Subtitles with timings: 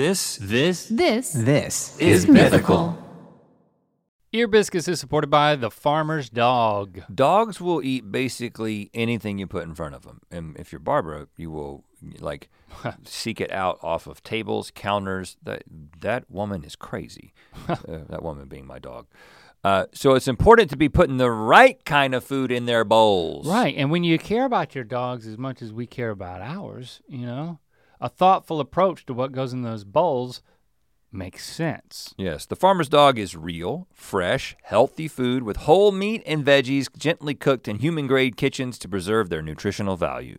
[0.00, 2.96] This This This This is mythical.
[4.32, 7.02] Ear Biscuits is supported by the Farmer's Dog.
[7.14, 11.28] dogs will eat basically anything you put in front of them, and if you're Barbara,
[11.36, 11.84] you will
[12.18, 12.48] like
[13.04, 15.36] seek it out off of tables, counters.
[15.42, 15.64] That
[16.00, 17.34] that woman is crazy.
[17.68, 17.76] uh,
[18.08, 19.06] that woman being my dog.
[19.62, 23.46] Uh, so it's important to be putting the right kind of food in their bowls.
[23.46, 27.02] Right, and when you care about your dogs as much as we care about ours,
[27.06, 27.58] you know,
[28.00, 30.42] a thoughtful approach to what goes in those bowls
[31.12, 32.14] makes sense.
[32.16, 37.34] Yes, the farmer's dog is real, fresh, healthy food with whole meat and veggies gently
[37.34, 40.38] cooked in human grade kitchens to preserve their nutritional value.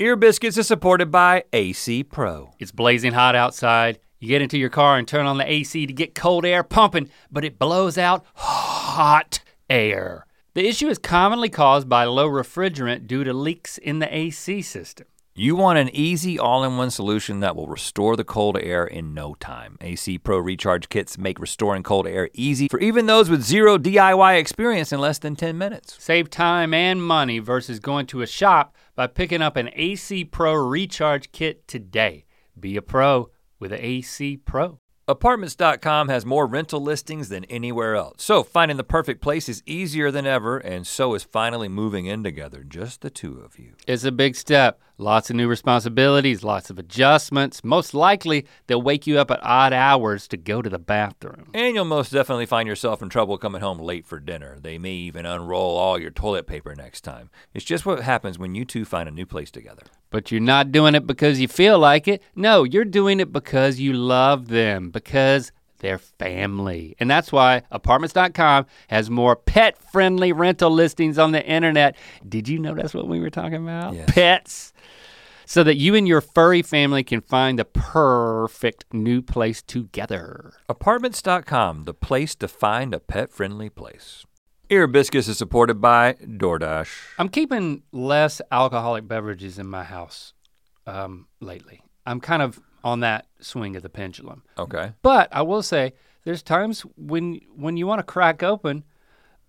[0.00, 2.50] Ear Biscuits is supported by AC Pro.
[2.58, 4.00] It's blazing hot outside.
[4.18, 7.10] You get into your car and turn on the AC to get cold air pumping,
[7.30, 9.38] but it blows out hot
[9.70, 10.26] air.
[10.54, 15.06] The issue is commonly caused by low refrigerant due to leaks in the AC system.
[15.36, 19.76] You want an easy all-in-one solution that will restore the cold air in no time.
[19.80, 24.38] AC Pro recharge kits make restoring cold air easy for even those with zero DIY
[24.38, 25.96] experience in less than 10 minutes.
[25.98, 30.54] Save time and money versus going to a shop by picking up an AC Pro
[30.54, 32.26] recharge kit today.
[32.58, 34.78] Be a pro with an AC Pro.
[35.06, 38.22] Apartments.com has more rental listings than anywhere else.
[38.22, 42.24] So finding the perfect place is easier than ever, and so is finally moving in
[42.24, 43.74] together, just the two of you.
[43.86, 44.80] It's a big step.
[44.96, 47.64] Lots of new responsibilities, lots of adjustments.
[47.64, 51.50] Most likely, they'll wake you up at odd hours to go to the bathroom.
[51.52, 54.56] And you'll most definitely find yourself in trouble coming home late for dinner.
[54.60, 57.30] They may even unroll all your toilet paper next time.
[57.54, 59.82] It's just what happens when you two find a new place together.
[60.10, 62.22] But you're not doing it because you feel like it.
[62.36, 65.50] No, you're doing it because you love them, because
[65.80, 66.94] they're family.
[67.00, 71.96] And that's why apartments.com has more pet friendly rental listings on the internet.
[72.26, 73.94] Did you know that's what we were talking about?
[73.94, 74.10] Yes.
[74.12, 74.72] Pets.
[75.46, 80.54] So that you and your furry family can find the perfect new place together.
[80.68, 84.24] Apartments.com, the place to find a pet friendly place.
[84.70, 86.88] Ear Biscuits is supported by DoorDash.
[87.18, 90.32] I'm keeping less alcoholic beverages in my house
[90.86, 91.82] um, lately.
[92.06, 94.42] I'm kind of on that swing of the pendulum.
[94.58, 94.92] Okay.
[95.02, 95.92] But I will say,
[96.24, 98.84] there's times when when you want to crack open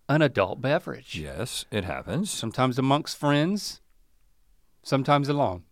[0.07, 1.15] an adult beverage.
[1.15, 2.29] Yes, it happens.
[2.29, 3.81] Sometimes amongst friends,
[4.83, 5.63] sometimes alone.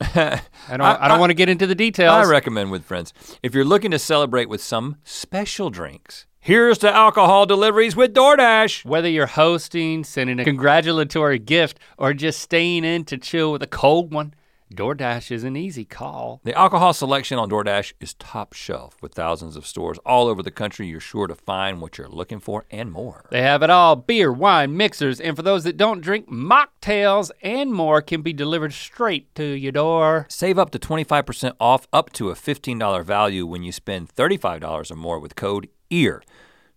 [0.00, 0.86] I I don't.
[0.86, 2.26] I, don't want to get into the details.
[2.26, 3.12] I recommend with friends.
[3.42, 8.84] If you're looking to celebrate with some special drinks, here's to alcohol deliveries with DoorDash.
[8.84, 13.66] Whether you're hosting, sending a congratulatory gift, or just staying in to chill with a
[13.66, 14.34] cold one,
[14.72, 16.40] DoorDash is an easy call.
[16.44, 20.52] The alcohol selection on DoorDash is top shelf with thousands of stores all over the
[20.52, 20.86] country.
[20.86, 23.24] You're sure to find what you're looking for and more.
[23.30, 27.72] They have it all beer, wine, mixers, and for those that don't drink, mocktails and
[27.72, 30.26] more can be delivered straight to your door.
[30.28, 34.94] Save up to 25% off up to a $15 value when you spend $35 or
[34.94, 36.22] more with code EAR.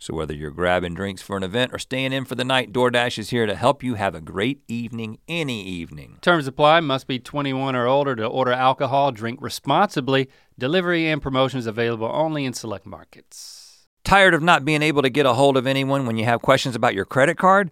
[0.04, 3.18] So whether you're grabbing drinks for an event or staying in for the night, DoorDash
[3.18, 6.18] is here to help you have a great evening any evening.
[6.20, 10.30] Terms apply, must be 21 or older to order alcohol, drink responsibly.
[10.60, 13.88] Delivery and promotions available only in select markets.
[14.04, 16.76] Tired of not being able to get a hold of anyone when you have questions
[16.76, 17.72] about your credit card?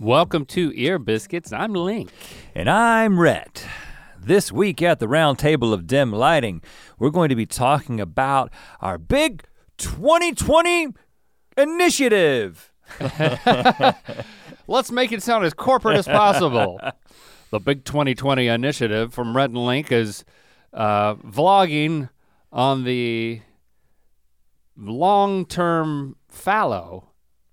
[0.00, 1.52] Welcome to Ear Biscuits.
[1.52, 2.12] I'm Link.
[2.54, 3.66] And I'm Rhett.
[4.16, 6.62] This week at the round table of dim lighting,
[7.00, 9.42] we're going to be talking about our big
[9.78, 10.94] 2020
[11.56, 12.72] initiative.
[14.68, 16.80] Let's make it sound as corporate as possible.
[17.50, 20.24] the Big 2020 initiative from Rhett and Link is
[20.72, 22.08] uh, vlogging
[22.52, 23.40] on the
[24.76, 27.07] long-term fallow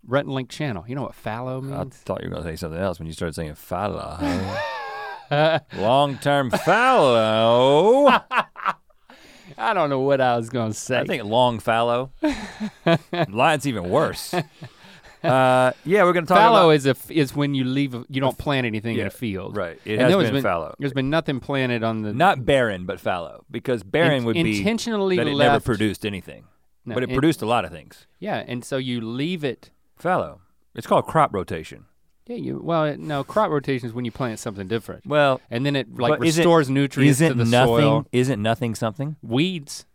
[0.08, 0.84] Rhett and Link channel.
[0.88, 1.74] You know what fallow means?
[1.74, 4.18] I thought you were going to say something else when you started saying fallow.
[5.78, 8.08] Long term fallow.
[9.58, 11.00] I don't know what I was gonna say.
[11.00, 12.12] I think long fallow.
[13.30, 14.34] Line's even worse.
[14.34, 17.94] Uh, yeah, we're gonna talk fallow about is a is when you leave.
[17.96, 19.56] A, you don't plant anything in a field.
[19.56, 19.80] right.
[19.86, 20.76] It And has been, been- fallow.
[20.80, 24.58] There's been nothing planted on the Not barren, but fallow, because barren in- would be
[24.60, 25.52] intentionally that it left.
[25.54, 26.46] never produced anything,
[26.86, 28.06] No, but it produced a lot of things.
[28.20, 29.72] Yeah, and so you leave it.
[29.98, 30.42] Fallow.
[30.74, 31.86] It's called crop rotation.
[32.28, 35.66] Yeah, you well it- no crop rotation is when you plant something different, Well, and
[35.66, 38.06] then it like is it- restores nutrients isn't to the nothing soil.
[38.12, 39.16] isn't nothing something?
[39.22, 39.86] Weeds,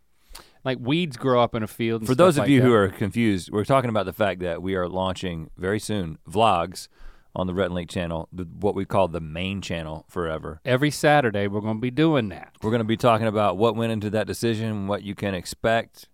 [0.63, 2.01] like weeds, grow up in a field.
[2.01, 2.65] and For those of like you that.
[2.67, 6.87] who are confused, we're talking about the fact that we are launching very soon vlogs
[7.35, 10.59] on the Rhett and Link channel, the, what we call the main channel forever.
[10.65, 12.53] every Saturday we're going to be doing that.
[12.61, 16.07] We're going to be talking about what went into that decision, what you can expect.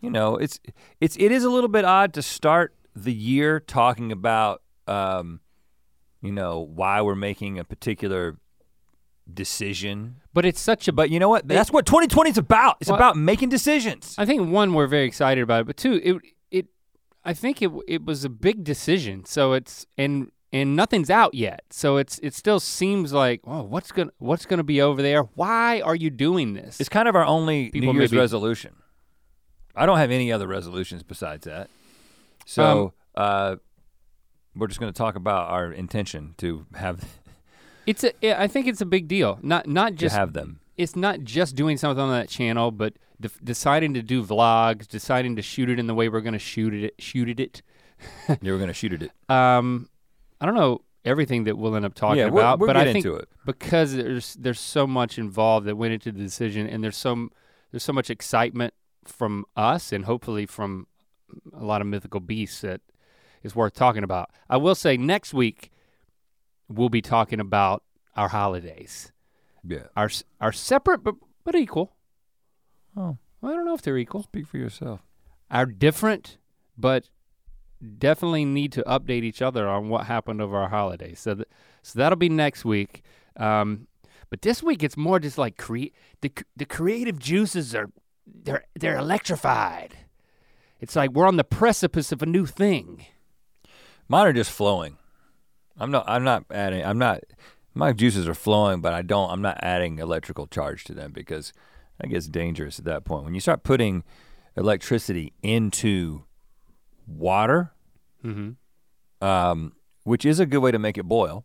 [0.00, 0.58] You know, it's
[1.00, 5.40] it's it is a little bit odd to start the year talking about um,
[6.20, 8.38] you know, why we're making a particular
[9.32, 10.16] decision.
[10.34, 10.92] But it's such a.
[10.92, 11.46] But you know what?
[11.46, 12.76] That's what 2020 is about.
[12.80, 14.14] It's Well- about making decisions.
[14.18, 16.16] I think one we're very excited about it, but two, it
[16.50, 16.66] it
[17.24, 19.24] I think it it was a big decision.
[19.24, 21.62] So it's and and nothing's out yet.
[21.70, 25.22] So it's it still seems like oh what's gonna what's gonna be over there?
[25.34, 26.80] Why are you doing this?
[26.80, 28.74] It's kind of our only People New Year's maybe- resolution.
[29.74, 31.70] I don't have any other resolutions besides that.
[32.46, 33.56] So uh,
[34.54, 37.04] we're just going to talk about our intention to have
[37.86, 38.40] It's a.
[38.40, 39.38] I think it's a big deal.
[39.42, 40.60] Not not to just have them.
[40.76, 45.36] it's not just doing something on that channel, but de- deciding to do vlogs, deciding
[45.36, 47.62] to shoot it in the way we're gonna shoot it shoot it.
[48.40, 49.10] You were going to shoot it.
[49.28, 49.88] Um,
[50.40, 52.92] I don't know everything that we'll end up talking yeah, we'll, about, we'll but I
[52.92, 53.28] think into it.
[53.46, 57.30] because there's there's so much involved that went into the decision, and there's some
[57.70, 58.74] there's so much excitement
[59.04, 60.86] from us, and hopefully from
[61.52, 62.80] a lot of mythical beasts that
[63.42, 64.30] is worth talking about.
[64.48, 65.70] I will say next week
[66.68, 67.82] we'll be talking about
[68.16, 69.12] our holidays,
[69.64, 69.86] Yeah.
[69.96, 71.14] our s- our separate but
[71.44, 71.96] but equal.
[72.96, 74.22] Oh, I don't know if they're equal.
[74.22, 75.00] speak for yourself.
[75.50, 76.38] Are different,
[76.78, 77.08] but
[77.98, 81.18] definitely need to update each other on what happened over our holidays.
[81.20, 81.48] So, th-
[81.82, 83.02] so that'll be next week.
[83.36, 83.88] Um,
[84.30, 87.90] but this week it's more just like cre- the the creative juices are
[88.26, 89.96] they're they're electrified.
[90.82, 93.06] It's like we're on the precipice of a new thing.
[94.08, 94.98] Mine are just flowing.
[95.78, 96.04] I'm not.
[96.06, 96.84] I'm not adding.
[96.84, 97.20] I'm not.
[97.72, 99.30] My juices are flowing, but I don't.
[99.30, 101.52] I'm not adding electrical charge to them because
[101.98, 103.24] that gets dangerous at that point.
[103.24, 104.02] When you start putting
[104.56, 106.24] electricity into
[107.06, 107.72] water,
[108.24, 109.26] Mm-hmm.
[109.26, 109.72] um,
[110.04, 111.44] which is a good way to make it boil.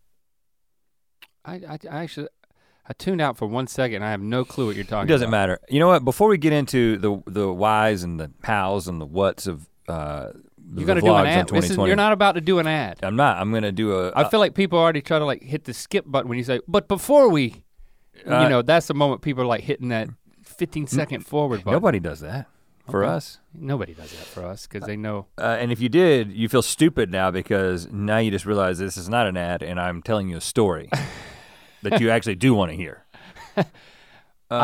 [1.45, 2.27] I, I I actually
[2.89, 4.03] I tuned out for one second.
[4.03, 4.99] I have no clue what you're talking.
[4.99, 5.03] About.
[5.03, 5.37] It doesn't about.
[5.37, 5.59] matter.
[5.69, 6.05] You know what?
[6.05, 10.29] Before we get into the the whys and the hows and the whats of uh,
[10.57, 11.47] the You're gonna vlogs do an ad.
[11.47, 12.99] This is, 2020, you're not about to do an ad.
[13.03, 13.37] I'm not.
[13.37, 14.11] I'm gonna do a.
[14.15, 16.59] I feel like people already try to like hit the skip button when you say,
[16.67, 17.63] but before we,
[18.25, 20.07] Uh, you know, that's the moment people are like hitting that
[20.43, 21.73] 15 second forward button.
[21.73, 22.47] nobody does that
[22.89, 23.13] for Okay.
[23.13, 23.39] us.
[23.53, 25.27] Nobody does that for us because they know.
[25.37, 28.95] Uh, and if you did, you feel stupid now because now you just realize this
[28.97, 30.89] is not an ad, and I'm telling you a story
[31.83, 33.03] that you actually do want to hear.
[33.57, 33.65] I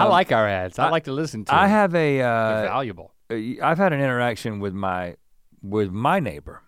[0.03, 0.79] Um, like our ads.
[0.79, 1.53] I, I- like to listen to.
[1.53, 1.69] I them.
[1.71, 2.17] have a.
[2.17, 3.11] They're Uh, valuable.
[3.29, 5.15] I've had an interaction with my
[5.61, 6.61] with my neighbor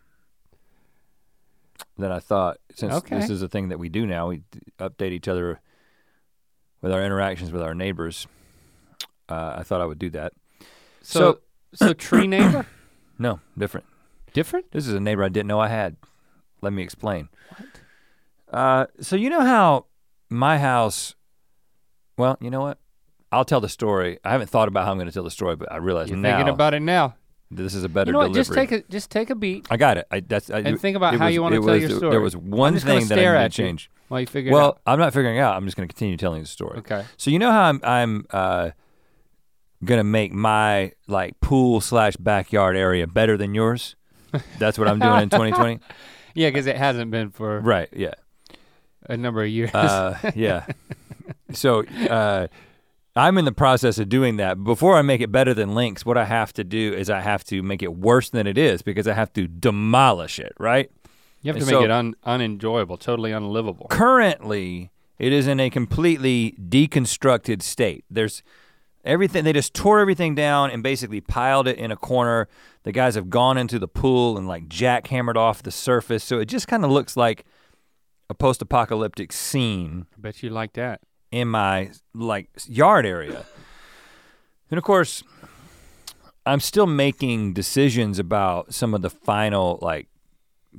[1.98, 3.20] that I thought since Okay.
[3.20, 4.44] this is a thing that we do now, we
[4.80, 5.60] update each other
[6.82, 8.28] with our interactions with our neighbors.
[9.30, 10.34] Uh, I thought I would do that.
[11.02, 11.40] So,
[11.74, 12.66] so tree neighbor,
[13.18, 13.86] No, different.
[14.34, 14.72] different.
[14.72, 15.96] This is a neighbor I didn't know I had.
[16.62, 17.30] Let me explain.
[18.52, 19.86] Uh, so you know how
[20.30, 21.16] my house.
[22.18, 22.78] Well, you know what?
[23.32, 24.20] I'll tell the story.
[24.24, 26.18] I haven't thought about how I'm going to tell the story, but I realize You're
[26.18, 27.16] now thinking about it now.
[27.52, 28.34] this is a better You know what?
[28.34, 28.44] delivery.
[28.44, 30.08] Just take a just take a beat I got it.
[30.10, 32.12] I, that's, I, and think about how was- you want to tell was- your story.
[32.12, 33.90] There was one thing that I need to change.
[34.08, 34.80] while you figure it Well.
[34.86, 35.56] I'm not figuring out.
[35.56, 36.80] I'm just going to continue telling the story.
[36.80, 37.04] Okay.
[37.18, 38.70] So you know how I'm I'm uh,
[39.84, 43.96] gonna make my like pool slash backyard area better than yours.
[44.60, 45.80] That's what I'm doing in 2020.
[46.38, 47.88] Yeah, because it hasn't been for Right.
[47.94, 48.16] Yeah.
[49.10, 49.74] A number of years.
[49.74, 50.66] Uh, yeah.
[51.54, 52.48] So uh,
[53.16, 54.64] I'm in the process of doing that.
[54.64, 57.44] Before I make it better than Links, what I have to do is I have
[57.46, 60.54] to make it worse than it is because I have to demolish it.
[60.60, 60.92] Right.
[61.42, 63.88] you have to so- make it un, unenjoyable, totally unlivable.
[63.90, 68.04] Currently, it is in a completely deconstructed state.
[68.10, 68.44] There's
[69.04, 72.48] everything, they just tore everything down and basically piled it in a corner.
[72.84, 76.24] The guys have gone into the pool and like jackhammered off the surface.
[76.24, 77.46] So it just kind of looks like
[78.30, 81.02] a post apocalyptic scene I bet you like that.
[81.32, 83.46] in my like yard area.
[84.72, 85.24] And of course,
[86.46, 90.08] I'm still making decisions about some of the final like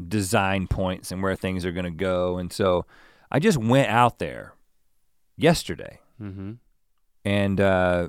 [0.08, 2.36] design points and where things are going to go.
[2.38, 2.84] And so
[3.30, 4.54] I just went out there
[5.36, 6.52] yesterday Mm-hmm.
[7.26, 8.08] and uh,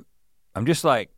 [0.54, 1.10] I'm just like,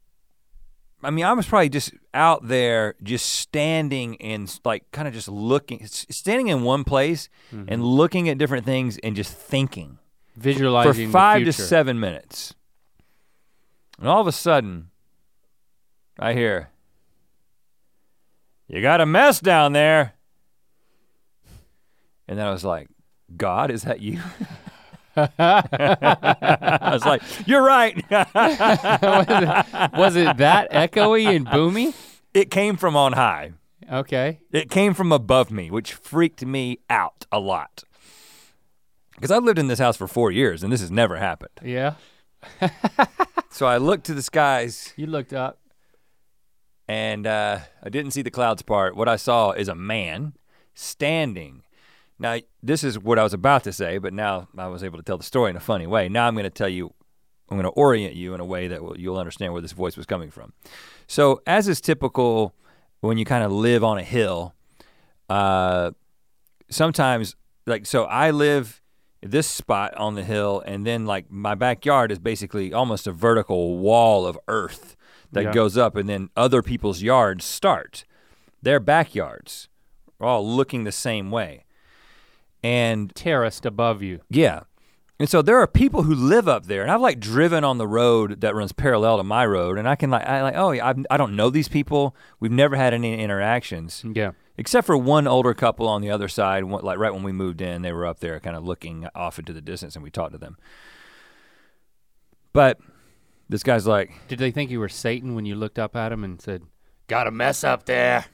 [1.02, 5.28] I mean, I was probably just out there, just standing and like kind of just
[5.28, 7.72] looking, standing in one place mm-hmm.
[7.72, 9.98] and looking at different things and just thinking
[10.34, 12.54] for Visualizing the five to seven minutes.
[13.98, 14.90] And all of a sudden,
[16.18, 16.70] I hear,
[18.68, 20.14] You got a mess down there.
[22.28, 22.88] And then I was like,
[23.36, 24.20] God, is that you?
[25.16, 27.96] I was like, You're right.
[28.10, 31.94] was, it, was it that echoey and boomy?
[32.34, 33.52] it came from on high.
[33.92, 34.38] Okay.
[34.52, 37.82] It came from above me, which freaked me out a lot.
[39.16, 41.50] Because I've lived in this house for four years and this has never happened.
[41.62, 41.94] Yeah.
[43.52, 45.58] So I looked to the skies You looked up.
[46.86, 48.94] and uh, I didn't see the clouds part.
[48.94, 50.34] What I saw is a man
[50.72, 51.62] standing.
[52.20, 55.02] Now, this is what I was about to say, but now I was able to
[55.02, 56.10] tell the story in a funny way.
[56.10, 56.92] Now I'm going to tell you,
[57.48, 60.04] I'm going to orient you in a way that you'll understand where this voice was
[60.04, 60.52] coming from.
[61.06, 62.54] So, as is typical
[63.00, 64.54] when you kind of live on a hill,
[65.30, 65.92] uh,
[66.68, 67.36] sometimes,
[67.66, 68.82] like, so I live
[69.22, 73.78] this spot on the hill, and then, like, my backyard is basically almost a vertical
[73.78, 74.94] wall of earth
[75.32, 75.52] that Yeah.
[75.52, 78.04] goes up, and then other people's yards start.
[78.62, 79.68] Their backyards
[80.20, 81.64] are all looking the same way.
[82.62, 84.20] And Terraced above you.
[84.28, 84.60] yeah.
[85.18, 87.86] And so there are people who live up there, and I've like driven on the
[87.86, 90.86] road that runs parallel to my road, and I can like, I like, oh, yeah,
[90.88, 92.16] I've, I don't know these people.
[92.40, 94.30] We've never had any interactions, Yeah.
[94.56, 96.64] except for one older couple on the other side.
[96.64, 99.38] one- Like right when we moved in, they were up there, kind of looking off
[99.38, 100.56] into the distance, and we talked to them.
[102.54, 102.78] But
[103.48, 106.24] this guy's like, Did they think you were Satan when you looked up at him
[106.24, 106.62] and said,
[107.08, 108.24] "Got a mess up there"?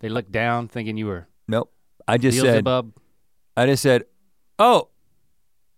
[0.00, 1.72] They looked down, thinking you were nope.
[2.06, 2.92] I just said, Beelzebub.
[3.56, 4.04] I just said,
[4.58, 4.88] "Oh,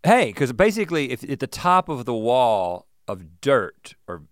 [0.02, 4.23] hey," because basically, if at the top of the wall of dirt or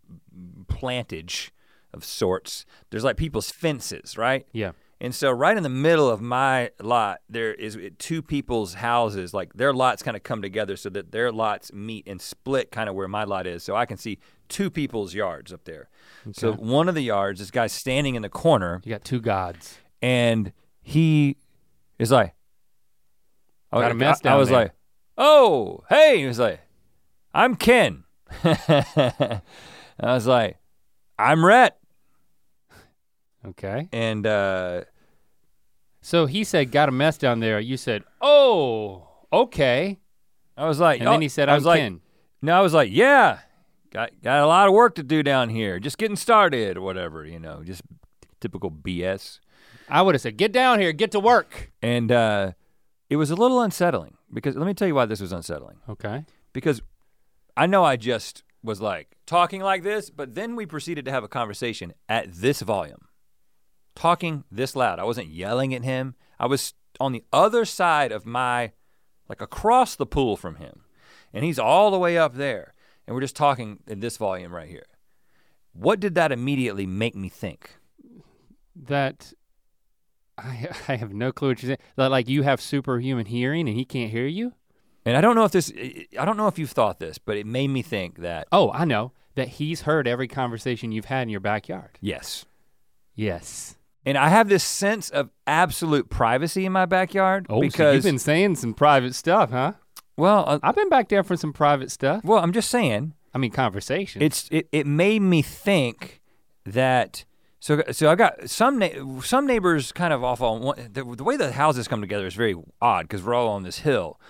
[0.69, 1.51] plantage
[1.93, 4.47] of sorts, there's like people's fences, right?
[4.53, 4.73] Yeah.
[5.01, 9.35] And so, right in the middle of my lot, there is uh, two people's houses.
[9.35, 12.89] Like their lots kind of come together so that their lots meet and split, kind
[12.89, 13.63] of where my lot is.
[13.63, 15.89] So I can see two people's yards up there.
[16.33, 19.79] So one of the yards, this guy's standing in the corner, You got two gods.
[20.01, 21.37] and he
[21.99, 22.35] is like,
[23.79, 24.59] I, Got a mess I- I was there.
[24.59, 24.73] like,
[25.19, 26.19] oh, hey.
[26.19, 26.61] He was like,
[27.33, 28.05] I'm Ken.
[28.45, 29.41] I
[30.01, 30.57] was like,
[31.19, 31.79] I'm Rhett.
[33.47, 33.89] Okay.
[33.93, 34.83] And uh,
[36.01, 39.99] So he said, "Got a mess down there." You said, "Oh, okay."
[40.57, 42.01] I was like, And oh, then he said, I "I'm was like, Ken."
[42.43, 43.41] No, I was like, yeah,
[43.91, 45.79] got got a lot of work to do down here.
[45.79, 47.83] Just getting started or whatever, you know, just
[48.41, 49.41] typical BS.
[49.89, 52.53] I would have said, "Get down here, get to work." And uh,
[53.11, 55.77] it was a little unsettling because let me tell you why this was unsettling.
[55.89, 56.25] Okay.
[56.53, 56.83] Because
[57.57, 61.25] I know I just was like talking like this, but then we proceeded to have
[61.25, 63.09] a conversation at this volume,
[63.95, 64.99] talking this loud.
[64.99, 66.15] I wasn't yelling at him.
[66.39, 68.73] I was on the other side of my,
[69.29, 70.85] like across the pool from him,
[71.33, 72.75] and he's all the way up there,
[73.07, 74.87] and we're just talking in this volume right here.
[75.73, 77.77] What did that immediately make me think?
[78.75, 79.33] That
[80.39, 82.11] I I have no clue what you're saying.
[82.11, 84.53] Like you have superhuman hearing and he can't hear you.
[85.07, 85.71] And I don't know if this,
[86.19, 88.85] I don't know if you've thought this, but it made me think that Oh, I
[88.87, 91.99] know that he's heard every conversation you've had in your backyard.
[92.01, 92.47] yes,
[93.15, 93.77] Yes.
[94.07, 98.05] and I have this sense of absolute privacy in my backyard Oh, so because you've
[98.05, 99.73] been saying some private stuff, huh?
[100.17, 102.25] well, uh, I've been back there for some private stuff.
[102.25, 104.23] well, I'm just saying I mean, conversation.
[104.23, 106.23] it's it, it made me think
[106.65, 107.25] that
[107.65, 111.25] so so I got some na- some neighbors kind of off on one, the, the
[111.25, 114.21] way the houses come together is very odd because we're all on this hill.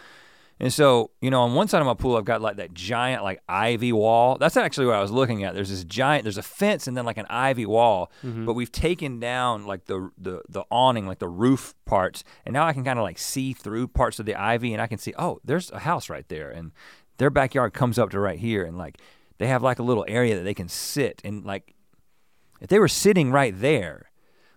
[0.60, 3.24] And so, you know, on one side of my pool, I've got like that giant
[3.24, 4.38] like ivy wall.
[4.38, 5.52] That's actually what I was looking at.
[5.52, 8.46] There's this giant, there's a fence and then like an ivy wall, mm-hmm.
[8.46, 12.64] but we've taken down like the the the awning, like the roof parts, and now
[12.64, 15.12] I can kind of like see through parts of the ivy, and I can see,
[15.18, 16.70] oh, there's a house right there, and
[17.16, 18.98] their backyard comes up to right here, and like
[19.38, 21.73] they have like a little area that they can sit, and like
[22.60, 24.10] if they were sitting right there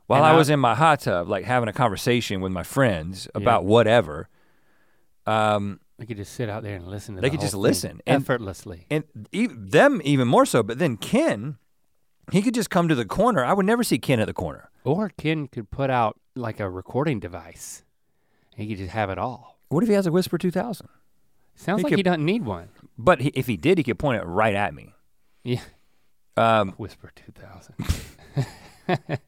[0.07, 3.27] while I I- was in my hot tub, like having a conversation with my friends
[3.35, 4.29] about whatever.
[5.25, 8.01] Um, we could just sit out there and listen to They the could just listen,
[8.05, 8.85] and- effortlessly.
[8.89, 10.63] and e- them even more so.
[10.63, 11.57] But then Ken,
[12.31, 13.43] he could just come to the corner.
[13.43, 14.69] I would never see Ken at the corner.
[14.83, 17.83] Or Ken could put out like a recording device.
[18.55, 19.59] He could just have it all.
[19.69, 20.87] What if he has a Whisper 2000?
[21.55, 22.69] Sounds He like could- he doesn't need one.
[22.97, 24.93] But he, if he did, he could point it right at me.
[25.43, 25.61] Yeah.
[26.37, 27.75] Um, Whisper 2000.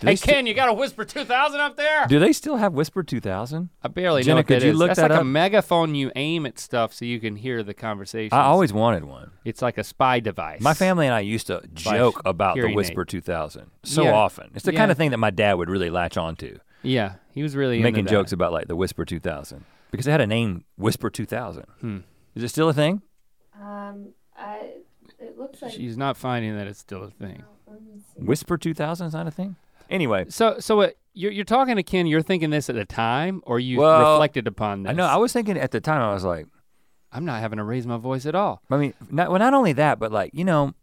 [0.00, 2.06] hey Ken, you got a Whisper 2000 up there?
[2.06, 3.68] Do they still have Whisper 2000?
[3.82, 4.78] I barely Jenna, know what could that you is.
[4.78, 5.22] look That's that like up?
[5.22, 8.36] a megaphone you aim at stuff so you can hear the conversation.
[8.36, 9.32] I always wanted one.
[9.44, 10.60] It's like a spy device.
[10.60, 14.12] My family and I used to joke about the hearing Whisper 2000 so Yeah.
[14.12, 14.52] often.
[14.54, 14.92] It's the kind Yeah.
[14.92, 17.84] of thing that my dad would really latch on to, Yeah, he was really into
[17.88, 18.36] making into jokes that.
[18.36, 21.64] about like the Whisper 2000 because it had a name, Whisper 2000.
[21.80, 21.98] Hmm.
[22.36, 23.02] Is it still a thing?
[23.60, 24.74] Um, I,
[25.18, 25.72] it looks like.
[25.72, 27.42] She's not finding that it's still a thing.
[27.46, 28.22] Oh, let me see.
[28.24, 29.56] Whisper 2000 is not a thing?
[29.90, 32.06] Anyway, So, so what, you're, you're talking to Ken.
[32.06, 34.90] You're thinking this at the time, or you Well, reflected upon this?
[34.90, 36.46] I know I was thinking at the time, I was like,
[37.10, 38.60] I'm not having to raise my voice at all.
[38.70, 40.74] I mean, not, well, not only that, but like, you know,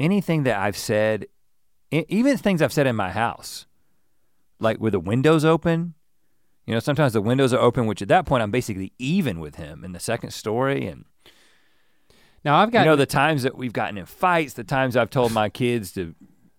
[0.00, 1.26] anything that I've said,
[1.92, 3.66] e- even things I've said in my house,
[4.58, 5.94] like with the windows open,
[6.66, 9.54] you know, sometimes the windows are open, which at that point I'm basically even with
[9.56, 10.86] him in the second story.
[10.88, 11.04] And,
[12.44, 15.10] Now I've got you know, the times that we've gotten in fights, the times I've
[15.10, 16.14] told my kids to,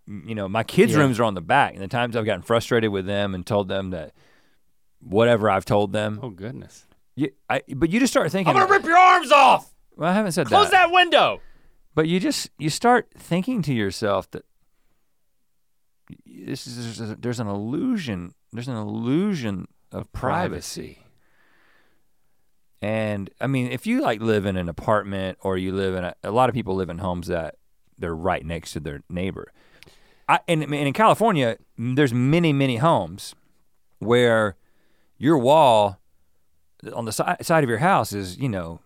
[0.08, 1.00] you know, my kids' Yeah.
[1.00, 3.68] rooms are on the back, and the times I've gotten frustrated with them and told
[3.68, 4.14] them that
[5.00, 6.20] whatever I've told them.
[6.24, 6.88] oh goodness.
[7.16, 9.72] You, I, but you just start thinking, I'm gonna rip your arms off.
[9.96, 10.50] well, I haven't said that.
[10.50, 11.40] Close that window.
[11.94, 14.44] But you just you start thinking to yourself that
[16.26, 21.00] this is there's, a, there's an illusion there's an illusion of privacy.
[22.86, 26.14] And I mean, if you like live in an apartment or you live in a,
[26.24, 27.56] a lot of people live in homes that
[27.98, 29.52] they're right next to their neighbor.
[30.30, 33.34] I, and, and in California, there's many many homes
[33.98, 34.56] where
[35.18, 36.00] your wall
[36.94, 38.82] on the si- side of your house is you know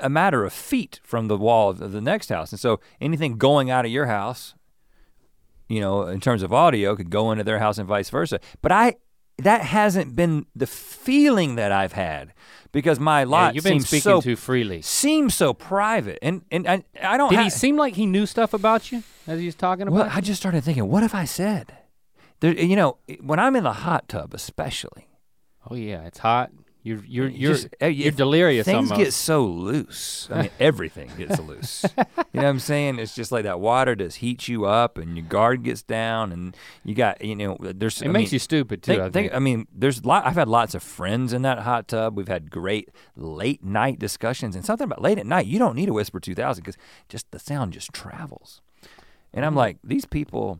[0.00, 2.52] a matter of feet from the wall of the next house.
[2.52, 4.54] And so anything going out of your house,
[5.68, 8.38] you know, in terms of audio could go into their house and vice versa.
[8.60, 8.98] But I
[9.38, 12.32] that hasn't been the feeling that I've had
[12.72, 14.82] because my Yeah, lot you've been seems speaking so too freely.
[14.82, 16.18] seems so private.
[16.22, 19.02] And and I, I don't Did ha- he seem like he knew stuff about you
[19.26, 19.92] as he was talking about?
[19.94, 20.16] well, about?
[20.16, 21.76] I just started thinking, what if I said?
[22.40, 25.06] There, you know, when I'm in the hot tub especially,
[25.70, 26.50] oh yeah, it's hot.
[26.84, 28.98] You're you're You you're just- you're delirious Things almost.
[28.98, 30.28] get so loose.
[30.32, 31.84] I mean, everything gets loose.
[31.96, 32.98] You know what I'm saying?
[32.98, 36.56] It's just like that water just heats you up, and your guard gets down, and
[36.84, 37.56] you got you know.
[37.60, 38.92] There's it I makes mean, you stupid too.
[38.94, 39.34] Think, I think- think.
[39.34, 40.26] I mean, there's lot.
[40.26, 42.16] I've had lots of friends in that hot tub.
[42.16, 45.46] We've had great late night discussions, and something about late at night.
[45.46, 46.76] You don't need a Whisper 2000 because
[47.08, 48.60] just the sound just travels.
[49.32, 49.46] And Mm-hmm.
[49.46, 50.58] I'm like, these people,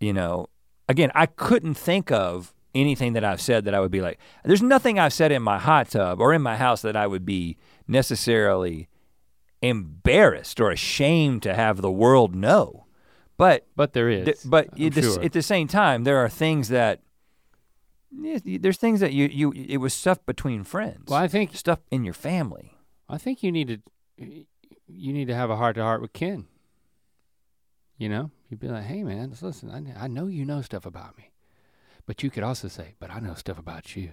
[0.00, 0.48] you know,
[0.88, 4.18] again, I couldn't think of anything that I've said that I would be like.
[4.44, 7.24] There's nothing I've said in my hot tub or in my house that I would
[7.24, 7.56] be
[7.88, 8.88] necessarily
[9.62, 12.86] embarrassed or ashamed to have the world know.
[13.36, 14.24] But but there is.
[14.24, 15.22] Th- but I'm at, the, sure.
[15.22, 17.00] at the same time, there are things that
[18.12, 21.04] there's things that you you it was stuff between friends.
[21.08, 22.76] well, I think stuff in your family.
[23.08, 23.82] I think you need
[24.18, 24.44] to
[24.86, 26.46] you need to have a heart to heart with Ken.
[27.96, 31.16] You know, you'd be like, "Hey, man, listen, I, I know you know stuff about
[31.16, 31.29] me,
[32.06, 34.10] but you could also say, but I know stuff about you,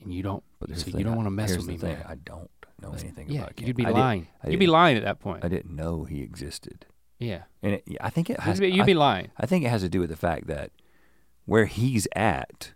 [0.00, 0.42] and you don't.
[0.58, 2.04] But so you thing, don't want to mess with me, thing, man.
[2.08, 3.66] I don't know Listen, anything yeah, about Ken.
[3.66, 4.28] you'd be I lying.
[4.46, 5.44] You'd be lying at that point.
[5.44, 6.86] I didn't know he existed,
[7.18, 8.58] yeah, and it, I think it has.
[8.58, 9.30] you'd be, you'd I, be lying.
[9.38, 10.70] I think it has to do with the fact that
[11.44, 12.72] where he's at,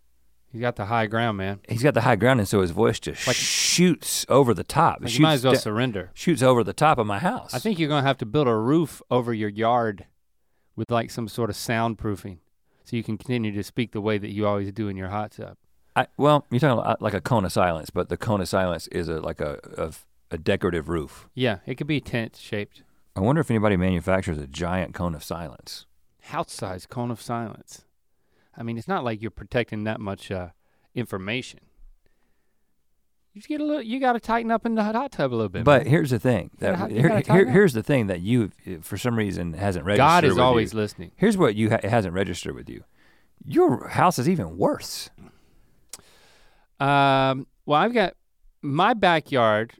[0.52, 1.60] He's got the high ground, man.
[1.68, 5.00] he's got the high ground, and so his voice just Like- shoots over the top.
[5.00, 6.10] Like, shoots you might as well da- surrender.
[6.14, 7.52] shoots over the top of my house.
[7.54, 10.06] I think you're gonna have to build a roof over your yard
[10.76, 12.38] with like some sort of soundproofing,
[12.87, 15.33] so you can continue to speak the way that you always do in your hot
[15.33, 15.57] tub.
[15.96, 18.87] I, well, you're talking about like a cone of silence, but the cone of silence
[18.88, 19.92] is a like a a,
[20.31, 21.29] a decorative roof.
[21.35, 22.83] Yeah, it could be tent shaped.
[23.16, 25.87] I wonder if anybody manufactures a giant cone of silence.
[26.20, 27.85] House size cone of silence.
[28.57, 30.51] I mean, it's not like you're protecting that much uh,
[30.94, 31.61] information.
[33.37, 33.83] You get a little.
[33.83, 35.62] You got to tighten up in the hot tub a little bit.
[35.62, 35.90] But man.
[35.90, 39.85] here's the thing that here, here, here's the thing that you for some reason hasn't
[39.85, 39.99] registered.
[40.07, 40.79] God is with always You.
[40.79, 41.11] listening.
[41.16, 42.85] Here's what you ha- hasn't registered with you.
[43.44, 45.11] Your house is even worse.
[46.81, 48.14] Um, well, I've got
[48.62, 49.75] my backyard.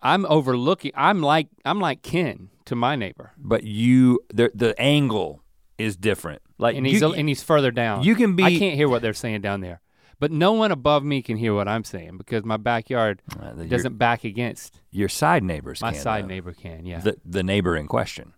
[0.00, 0.92] I'm overlooking.
[0.94, 5.42] I'm like I'm like Ken to my neighbor, But you the the angle
[5.78, 6.42] is different.
[6.58, 8.04] Like and he's you, a- and he's further down.
[8.04, 9.80] you can be I can't hear what they're saying down there,
[10.18, 13.66] but no one above me can hear what I'm saying because my backyard uh, the-
[13.66, 16.28] doesn't back against your side neighbors my can, side though.
[16.28, 16.86] neighbor can.
[16.86, 18.32] Yeah, The the neighbor in question.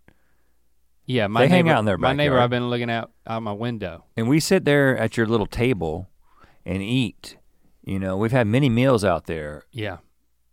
[1.05, 1.27] yeah.
[1.27, 2.39] My they hang neighbor, out in their My neighbor.
[2.39, 4.05] I've been looking out out my window.
[4.17, 6.09] and we sit there at your little table
[6.65, 7.37] and eat.
[7.83, 9.97] You know, we've had many meals out there, Yeah,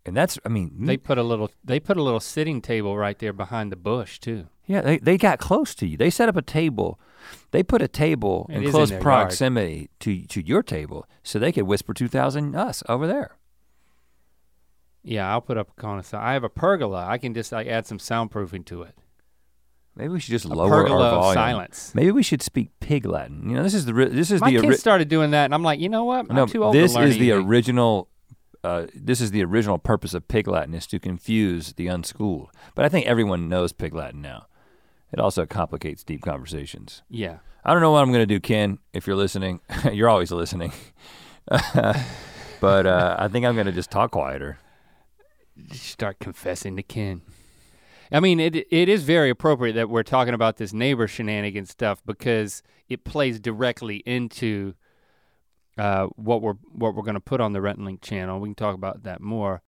[0.07, 3.19] and that's I mean, they put a little they put a little sitting table right
[3.19, 4.47] there behind the bush too.
[4.67, 5.97] yeah, they they got close to you.
[5.99, 6.99] They set up a table.
[7.51, 9.03] They put a table It in is in close yard.
[9.03, 13.37] proximity to to your table, so they could whisper two thousand us over there.
[15.03, 16.25] Yeah, I'll put up a cone of sound.
[16.25, 17.07] I have a pergola.
[17.07, 18.97] I can just like add some soundproofing to it.
[19.95, 21.35] Maybe we should just a lower pergola our of volume.
[21.35, 21.93] silence.
[21.95, 23.49] Maybe we should speak Pig Latin.
[23.49, 25.63] You know, this is the this is My the kids started doing that, and I'm
[25.63, 26.27] like, you know what?
[26.29, 26.47] I'm no.
[26.47, 28.09] too old This to learn is the original.
[28.65, 32.51] Uh, this is the original purpose of Pig Latin is to confuse the unschooled.
[32.75, 34.47] But I think everyone knows Pig Latin now.
[35.13, 37.03] It also complicates deep conversations.
[37.09, 37.39] Yeah.
[37.65, 38.79] I don't know what I'm gonna do, Ken.
[38.93, 39.61] If you're listening,
[39.93, 40.73] you're always listening.
[41.49, 44.59] but uh, I think I'm gonna just talk quieter.
[45.73, 47.23] Start confessing to Ken.
[48.13, 52.03] I mean, it it is very appropriate that we're talking about this neighbor shenanigan stuff
[52.07, 54.75] because it plays directly into
[55.79, 58.41] uh, what we're what we're going to put on the Rent Link channel.
[58.41, 59.63] We can talk about that more.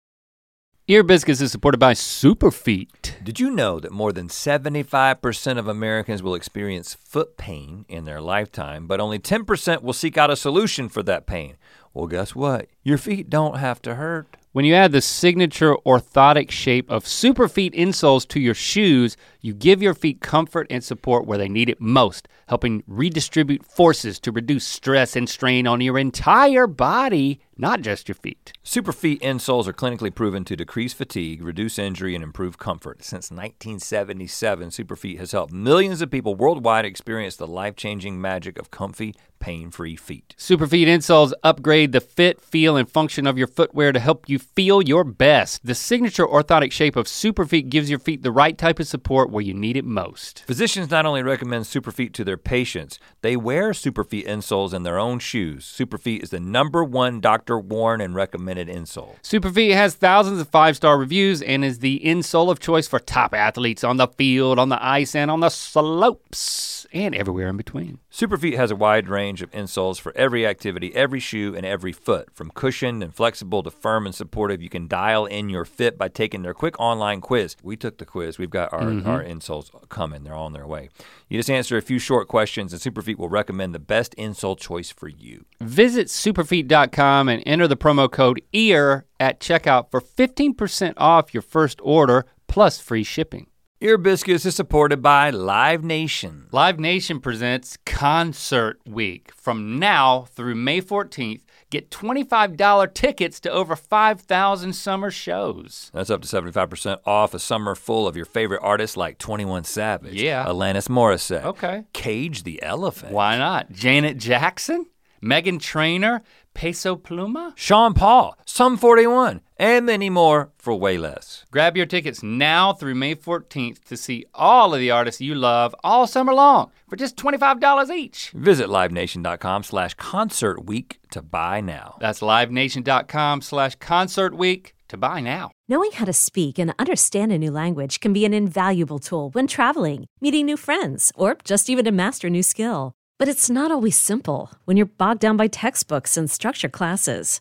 [0.89, 3.25] Ear Biscuits is supported by Superfeet.
[3.25, 8.21] Did you know that more than 75% of Americans will experience foot pain in their
[8.21, 11.57] lifetime, but only 10% will seek out a solution for that pain?
[11.93, 12.69] Well, guess what?
[12.85, 14.29] Your feet don't have to hurt.
[14.53, 19.81] When you add the signature orthotic shape of Superfeet insoles to your shoes, you give
[19.81, 24.67] your feet comfort and support where they need it most, helping redistribute forces to reduce
[24.67, 28.53] stress and strain on your entire body, not just your feet.
[28.65, 33.03] Superfeet insoles are clinically proven to decrease fatigue, reduce injury, and improve comfort.
[33.03, 39.15] Since 1977, Superfeet has helped millions of people worldwide experience the life-changing magic of comfy,
[39.39, 40.35] pain-free feet.
[40.37, 44.83] Superfeet insoles upgrade the fit, feel, and function of your footwear to help you feel
[44.83, 45.65] your best.
[45.65, 49.45] The signature orthotic shape of Superfeet gives your feet the right type of support where
[49.45, 50.45] you need it most.
[50.47, 55.19] Physicians not only recommend Superfeet to their patients, they wear Superfeet insoles in their own
[55.19, 55.67] shoes.
[55.67, 59.21] Superfeet is the number one doctor worn and recommended insole.
[59.23, 63.35] Superfeet has thousands of five star reviews and is the insole of choice for top
[63.35, 67.99] athletes on the field, on the ice, and on the slopes, and everywhere in between.
[68.11, 72.31] Superfeet has a wide range of insoles for every activity, every shoe, and every foot.
[72.33, 76.09] From cushioned and flexible to firm and supportive, you can dial in your fit by
[76.09, 77.57] taking their quick online quiz.
[77.63, 78.39] We took the quiz.
[78.39, 79.07] We've got our, mm-hmm.
[79.07, 80.25] our insoles coming.
[80.25, 80.89] They're on their way.
[81.29, 84.91] You just answer a few short questions, and Superfeet will recommend the best insole choice
[84.91, 85.45] for you.
[85.61, 91.81] Visit superfeet.com and enter the promo code EAR at checkout for 15% off your first
[91.83, 93.49] order plus free shipping.
[93.83, 96.47] Ear Biscuits is supported by Live Nation.
[96.51, 99.31] Live Nation presents Concert Week.
[99.37, 105.91] From now through May 14th, get $25 tickets to over 5,000 summer shows.
[105.93, 110.15] That's up to 75% off a summer full of your favorite artists like 21 Savage,
[110.21, 110.45] Yeah.
[110.47, 111.85] Alanis Morissette, Okay.
[111.93, 113.71] Cage the Elephant, Why not?
[113.73, 114.87] Janet Jackson,
[115.23, 116.23] Meghan Trainor,
[116.55, 117.53] Peso Pluma?
[117.57, 121.45] Sean Paul, Sum 41, and many more for way less.
[121.51, 125.75] Grab your tickets now through May 14th to see all of the artists you love
[125.83, 128.31] all summer long for just $25 each.
[128.31, 131.97] Visit livenation.com slash concert week to buy now.
[132.01, 135.51] That's livenation.com slash concert week to buy now.
[135.69, 139.47] Knowing how to speak and understand a new language can be an invaluable tool when
[139.47, 142.93] traveling, meeting new friends, or just even to master a new skill.
[143.19, 147.41] But it's not always simple when you're bogged down by textbooks and structure classes.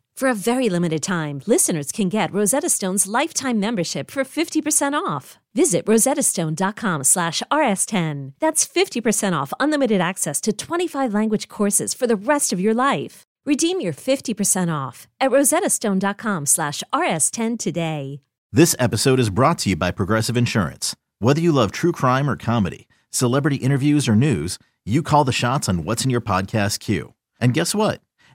[0.15, 5.39] For a very limited time, listeners can get Rosetta Stone's lifetime membership for 50% off.
[5.55, 8.33] Visit rosettastone.com slash rs10.
[8.39, 13.23] That's 50% off unlimited access to 25 language courses for the rest of your life.
[13.45, 18.21] Redeem your 50% off at rosettastone.com slash rs10 today.
[18.51, 20.95] This episode is brought to you by Progressive Insurance.
[21.19, 25.67] Whether you love true crime or comedy, celebrity interviews or news, you call the shots
[25.69, 27.13] on what's in your podcast queue.
[27.39, 28.01] And guess what?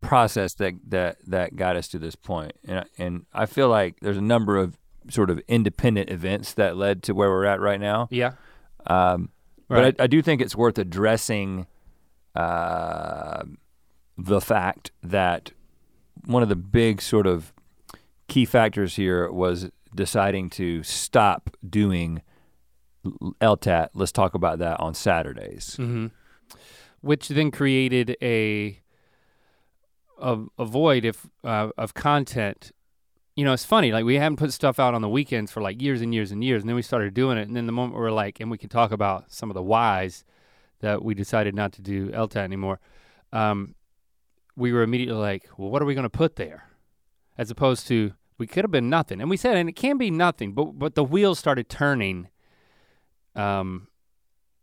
[0.00, 2.52] process that that that got us to this point.
[2.64, 7.02] And and I feel like there's a number of sort of independent events that led
[7.04, 8.08] to where we're at right now.
[8.10, 8.32] Yeah.
[8.86, 9.30] Um,
[9.68, 9.94] Right.
[9.96, 11.68] But I, I do think it's worth addressing
[12.34, 13.44] uh,
[14.18, 15.52] the fact that
[16.26, 17.52] one of the big sort of
[18.26, 22.22] key factors here was deciding to stop doing
[23.40, 23.90] LTAT.
[23.94, 25.76] Let's talk about that on Saturdays.
[25.76, 26.08] hmm
[27.00, 28.80] Which then created a
[30.20, 32.72] a, a void if uh, of content.
[33.36, 33.92] You know, it's funny.
[33.92, 36.42] Like we haven't put stuff out on the weekends for like years and years and
[36.44, 37.48] years, and then we started doing it.
[37.48, 39.62] And then the moment we we're like, and we can talk about some of the
[39.62, 40.24] whys
[40.80, 42.80] that we decided not to do LTAT anymore.
[43.32, 43.74] Um,
[44.56, 46.64] we were immediately like, well, what are we going to put there?
[47.38, 50.10] As opposed to we could have been nothing, and we said, and it can be
[50.10, 52.28] nothing, but but the wheels started turning.
[53.36, 53.86] Um,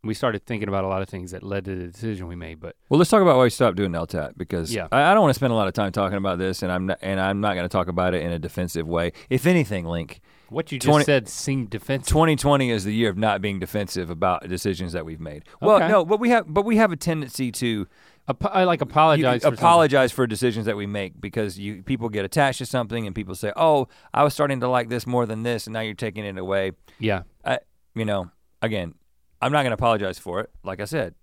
[0.04, 2.60] we started thinking about a lot of things that led to the decision we made.
[2.60, 4.88] But Well, let's talk about why we stopped doing LTAT because Yeah.
[4.92, 6.86] I, I don't want to spend a lot of time talking about this, and I'm
[6.88, 9.12] not, and I'm not going to talk about it in a defensive way.
[9.30, 12.08] If anything, Link, what you just said seemed defensive.
[12.08, 15.44] 2020 is the year of not being defensive about decisions that we've made.
[15.62, 15.88] Well, Okay.
[15.90, 17.88] no, but we have, but we have a tendency to
[18.30, 19.42] Apo- I like apologize.
[19.44, 23.16] for apologize for decisions that we make because you people get attached to something and
[23.16, 25.94] people say, "Oh, I was starting to like this more than this, and now you're
[25.94, 27.60] taking it away." Yeah, I,
[27.96, 28.30] you know,
[28.62, 28.96] again,
[29.42, 30.50] I'm not going to apologize for it.
[30.64, 31.16] Like I said,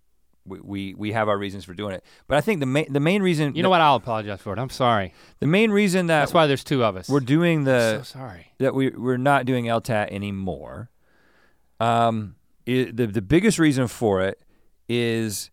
[0.47, 3.01] we, we we have our reasons for doing it, but I think the main the
[3.01, 3.81] main reason you know what?
[3.81, 4.59] I'll apologize for it.
[4.59, 5.15] I'm sorry.
[5.41, 7.09] the main reason that That's why there's two of us.
[7.09, 8.53] we're doing the so sorry.
[8.59, 10.91] that we we're not doing LTAT anymore.
[11.81, 12.37] Um,
[12.69, 14.41] i the the biggest reason for it
[14.89, 15.51] is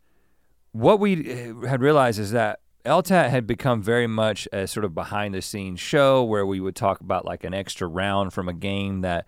[0.74, 4.94] what we uh, had realized is that LTAT had become very much a sort of
[4.96, 8.54] behind the scenes show where we would talk about like an extra round from a
[8.54, 9.28] game that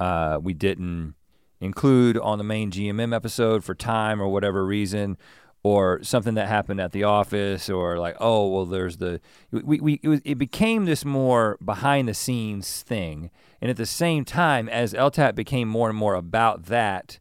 [0.00, 1.14] uh, we didn't
[1.60, 5.16] include on the main GMM episode for time or whatever reason.
[5.62, 10.00] Or something that happened at the office, or like, oh, well, there's the we, we
[10.00, 14.68] it, was, it became this more behind the scenes thing, and at the same time,
[14.68, 17.18] as LTAT became more and more about that,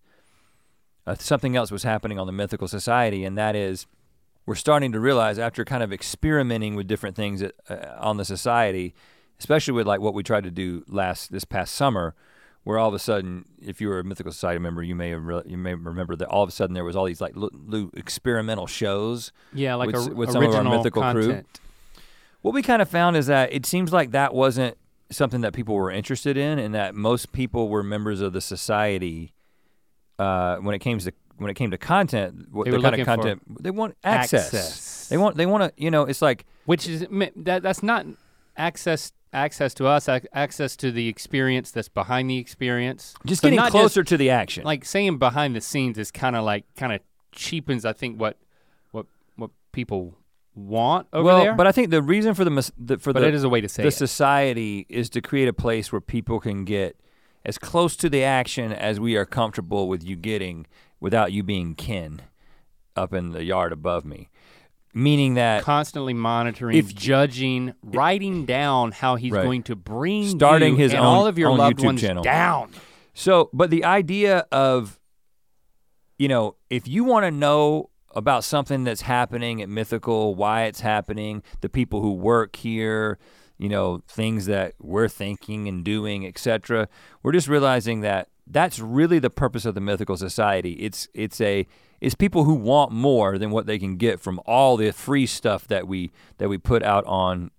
[1.08, 3.88] uh, something else was happening on the Mythical Society, and that is
[4.46, 8.26] we're starting to realize after kind of experimenting with different things at, uh, on the
[8.26, 8.94] society,
[9.40, 12.14] especially with like what we tried to do last this past summer,
[12.66, 15.24] where all of a sudden, if you were a Mythical Society member, you may have
[15.24, 17.58] re- you may remember that all of a sudden there was all these like little,
[17.66, 19.32] little experimental shows.
[19.54, 21.28] Yeah, like with- a, with some of our original mythical crew.
[21.28, 21.60] content.
[22.42, 24.78] What we kind of found is that it seems like that wasn't
[25.12, 29.32] something that people were interested in, and that most people were members of the society.
[30.18, 33.06] Uh, when it came to when it came to content, what They the kind of
[33.06, 34.46] content they want access.
[34.48, 35.08] Access.
[35.10, 38.08] They want they want to you know it's like which is that that's not
[38.58, 43.58] access access to us access to the experience that's behind the experience just So getting
[43.58, 44.64] not closer to the action.
[44.64, 48.38] like saying behind the scenes is kind of like kind of cheapens i think what
[48.92, 50.16] what what people
[50.56, 53.20] want over well, there but I think the reason for the, mis- the for but
[53.20, 53.92] the it is a way to say the it.
[53.92, 56.96] society is to create a place where people can get
[57.44, 60.66] as close to the action as we are comfortable with you getting
[61.02, 62.22] without you being Ken
[62.96, 64.30] up in the yard above me.
[64.98, 69.44] Meaning that constantly monitoring, If- judging, writing down how he's Right.
[69.44, 72.24] going to bring Starting you his and own- all of your loved YouTube ones channel.
[72.24, 72.72] down.
[73.14, 74.98] So, but the idea of,
[76.18, 80.80] you know, if you want to know about something that's happening at Mythical, why it's
[80.80, 83.20] happening, the people who work here,
[83.58, 86.88] you know, things that we're thinking and doing, etc.
[87.22, 90.74] We're just realizing that that's really the purpose of the Mythical Society.
[90.74, 91.68] It's it's a
[92.06, 95.68] it's people who want more than what they can get from all the free stuff
[95.70, 97.50] that we that we put out on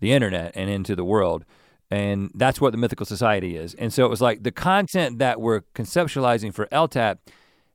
[0.00, 1.46] the internet and into the world.
[1.90, 3.72] And that's what the Mythical Society is.
[3.72, 7.16] And so it was like the content that we're conceptualizing for LTAT,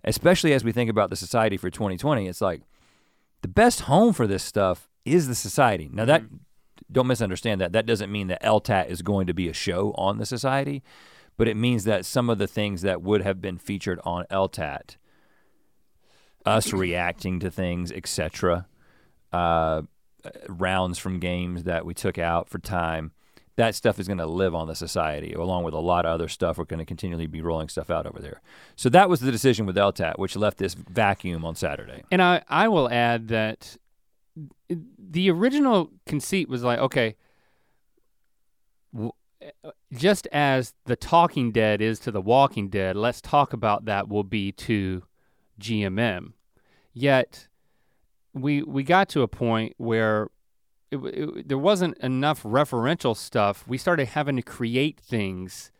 [0.03, 2.61] especially as we think about the society for 2020, it's like
[3.41, 5.89] the best home for this stuff is the society.
[5.91, 6.35] Now that mm-hmm.
[6.91, 7.71] don't misunderstand that.
[7.71, 10.83] That doesn't mean that LTAT is going to be a show on the society,
[11.35, 14.97] but it means that some of the things that would have been featured on LTAT,
[16.45, 18.67] us reacting to things, etc.,
[19.31, 19.83] uh,
[20.47, 23.11] rounds from games that we took out for time,
[23.55, 26.27] that stuff is going to live on the society along with a lot of other
[26.27, 26.57] stuff.
[26.57, 28.41] We're going to continually be rolling stuff out over there.
[28.75, 32.03] So that was the decision with LTAT, which left this vacuum on Saturday.
[32.11, 33.77] And I, I will add that
[34.69, 37.15] the original conceit was like, okay,
[39.93, 44.23] just as the Talking Dead is to the Walking Dead, let's talk about that will
[44.23, 45.03] be to
[45.61, 46.33] GMM.
[46.93, 47.47] Yet
[48.33, 50.29] we we got to a point where
[50.91, 53.65] it, it, there wasn't enough referential stuff.
[53.67, 55.71] We started having to create things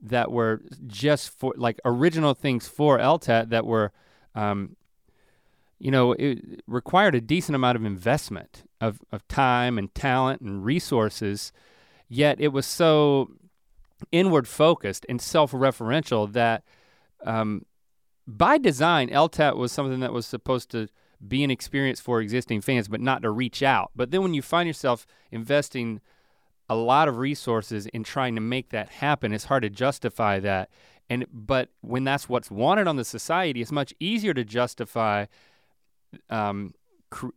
[0.00, 3.92] that were just for like original things for LTAT that were
[4.34, 4.76] um,
[5.78, 10.64] you know, it required a decent amount of investment of, of time and talent and
[10.64, 11.52] resources,
[12.08, 13.30] yet it was so
[14.10, 16.64] inward focused and self referential that
[17.24, 17.64] um,
[18.28, 20.88] by design, LTAT was something that was supposed to
[21.26, 23.90] be an experience for existing fans, but not to reach out.
[23.96, 26.00] But then when you find yourself investing
[26.68, 30.68] a lot of resources in trying to make that happen, it's hard to justify that.
[31.08, 35.24] And but when that's what's wanted on the society, it's much easier to justify
[36.28, 36.74] um,
[37.08, 37.28] cr-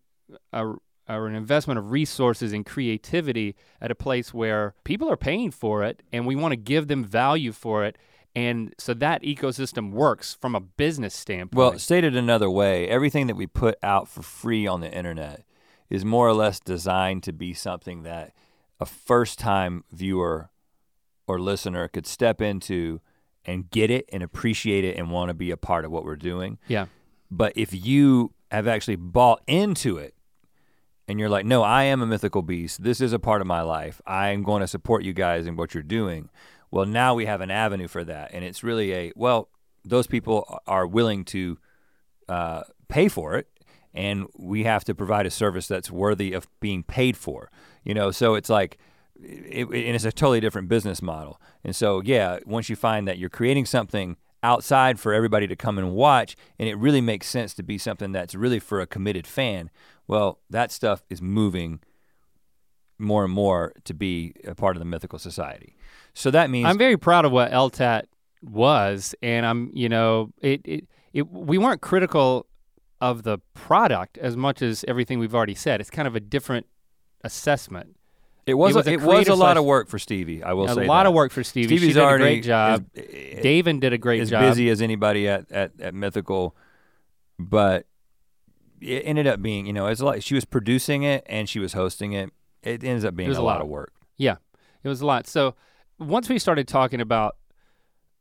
[0.51, 0.73] a,
[1.07, 5.83] or an investment of resources and creativity at a place where people are paying for
[5.85, 7.97] it and we want to give them value for it.
[8.35, 11.57] And so that ecosystem works from a business standpoint.
[11.57, 15.43] Well, stated another way, everything that we put out for free on the internet
[15.89, 18.33] is more or less designed to be something that
[18.79, 20.49] a first time viewer
[21.27, 23.01] or listener could step into
[23.45, 26.15] and get it and appreciate it and want to be a part of what we're
[26.15, 26.57] doing.
[26.67, 26.85] yeah.
[27.33, 30.13] But if you have actually bought into it
[31.07, 32.83] and you're like, no, I am a mythical beast.
[32.83, 34.01] This is a part of my life.
[34.05, 36.29] I am going to support you guys in what you're doing.
[36.71, 38.31] Well, now we have an avenue for that.
[38.33, 39.49] And it's really a, well,
[39.83, 41.57] those people are willing to
[42.29, 43.47] uh, pay for it.
[43.93, 47.51] And we have to provide a service that's worthy of being paid for.
[47.83, 48.77] You know, so it's like,
[49.21, 51.41] it, it- and it's a totally different business model.
[51.63, 55.77] And so, yeah, once you find that you're creating something outside for everybody to come
[55.77, 59.27] and watch, and it really makes sense to be something that's really for a committed
[59.27, 59.69] fan,
[60.07, 61.81] well, that stuff is moving
[63.01, 65.75] more and more to be a part of the mythical society.
[66.13, 68.03] So that means I'm very proud of what LTAT
[68.41, 72.47] was, and I'm, you know, it, it, it, we weren't critical
[72.99, 75.81] of the product as much as everything we've already said.
[75.81, 76.67] It's kind of a different
[77.23, 77.95] assessment.
[78.45, 80.43] it was, it was a, it was a lot of work for Stevie.
[80.43, 81.09] I will a say a lot that.
[81.09, 81.67] of work for Stevie.
[81.67, 82.85] Stevie's she did already a great job.
[82.95, 83.01] Eh,
[83.37, 84.41] as, David did a great as job.
[84.41, 86.55] busy as anybody at, at, at Mythical,
[87.39, 87.85] but
[88.79, 91.73] it ended up being, you know, it's like she was producing it and she was
[91.73, 92.31] hosting it.
[92.63, 93.61] It ends up being was a a lot lot.
[93.61, 93.91] of work.
[94.17, 94.35] Yeah,
[94.83, 95.27] it was a lot.
[95.27, 95.55] So
[95.99, 97.37] once we started talking about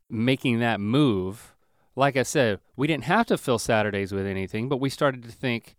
[0.09, 1.55] making that move,
[1.95, 5.31] like I said, we didn't have to fill Saturdays with anything, but we started to
[5.31, 5.75] think,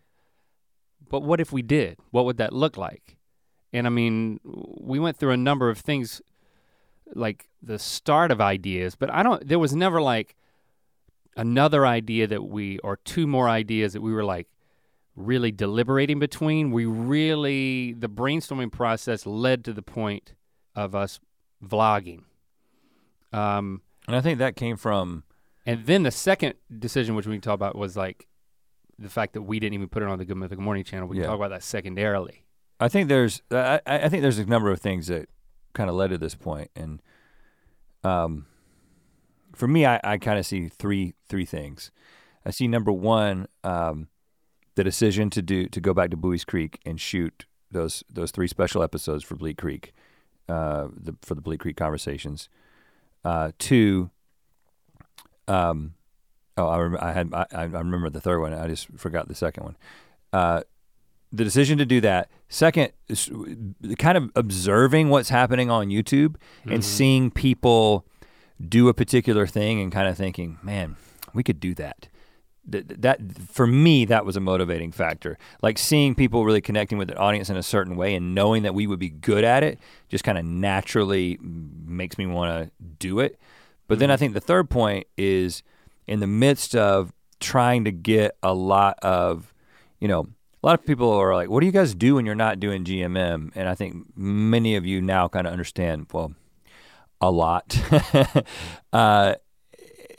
[1.09, 1.98] but what if we did?
[2.11, 3.16] What would that look like?
[3.72, 6.20] And I mean, we went through a number of things
[7.14, 10.37] like the start of ideas, but I don't there was never like
[11.37, 14.48] another idea that we or two more ideas that we were like
[15.16, 16.70] really deliberating between.
[16.70, 20.35] We really the brainstorming process led to the point
[20.75, 21.20] of us
[21.64, 22.22] vlogging.
[23.33, 25.25] Um, And I think that came from,
[25.64, 28.27] and then the second decision, which we can talk about, was like
[28.98, 31.09] the fact that we didn't even put it on the Good Mythical Morning channel.
[31.09, 31.29] We can Yeah.
[31.29, 32.44] talk about that secondarily.
[32.81, 35.29] I think there's, I, I think there's a number of things that
[35.72, 36.37] kind of led to this.
[36.75, 37.01] And
[38.03, 38.46] um,
[39.55, 41.90] for me, I, I kind of see three, three things.
[42.44, 44.09] I see number one, um,
[44.74, 48.48] the decision to do, to go back to Buies Creek and shoot those, those three
[48.48, 49.92] special episodes for Bleak Creek,
[50.48, 52.48] uh, the, for the Bleak Creek conversations.
[53.24, 54.11] Uh, two,
[55.48, 55.94] um,
[56.56, 58.52] oh, I, rem- I had I, I remember the third one.
[58.52, 59.76] I just forgot the second one.
[60.32, 60.62] Uh,
[61.32, 62.30] the decision to do that.
[62.48, 62.92] Second,
[63.98, 68.06] kind of observing what's happening on YouTube and seeing people
[68.68, 70.96] do a particular thing and kind of thinking, man,
[71.32, 72.08] we could do that.
[72.70, 73.20] Th- That
[73.51, 75.38] for me, that was a motivating factor.
[75.62, 78.75] Like seeing people really connecting with the audience in a certain way and knowing that
[78.75, 83.20] we would be good at it, just kind of naturally makes me want to do
[83.20, 83.38] it.
[83.88, 85.62] But then I think the third point is
[86.07, 89.53] in the midst of trying to get a lot of,
[90.01, 90.29] you know,
[90.62, 92.85] a lot of people are like, what do you guys do when you're not doing
[92.85, 93.51] GMM?
[93.55, 96.33] And I think many of you now kind of understand, well,
[97.20, 97.77] a lot.
[98.92, 99.35] uh,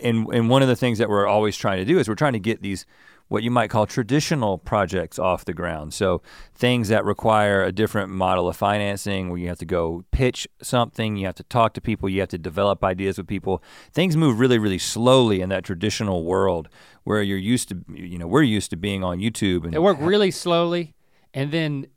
[0.03, 2.33] and, and one of the things that we're always trying to do is we're trying
[2.33, 2.85] to get these
[3.29, 5.93] what you might call traditional projects off the ground.
[5.93, 6.21] So
[6.53, 11.15] things that require a different model of financing where you have to go pitch something,
[11.15, 13.63] you have to talk to people, you have to develop ideas with people.
[13.91, 16.69] Things move really, really slowly in that traditional world
[17.05, 20.01] where you're used to, you know, we're used to being on YouTube and It worked
[20.01, 20.93] really slowly,
[21.33, 21.87] and then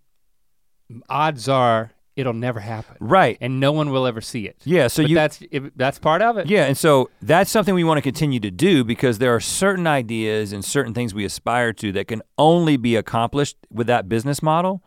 [1.11, 3.37] odds are it'll never happen, right.
[3.41, 4.57] and no one will ever see it.
[4.65, 6.49] Yeah, so but you that's it, that's part of it.
[6.49, 9.87] Yeah, and so that's something we want to continue to do because there are certain
[9.87, 14.43] ideas and certain things we aspire to that can only be accomplished with that business
[14.43, 14.83] model.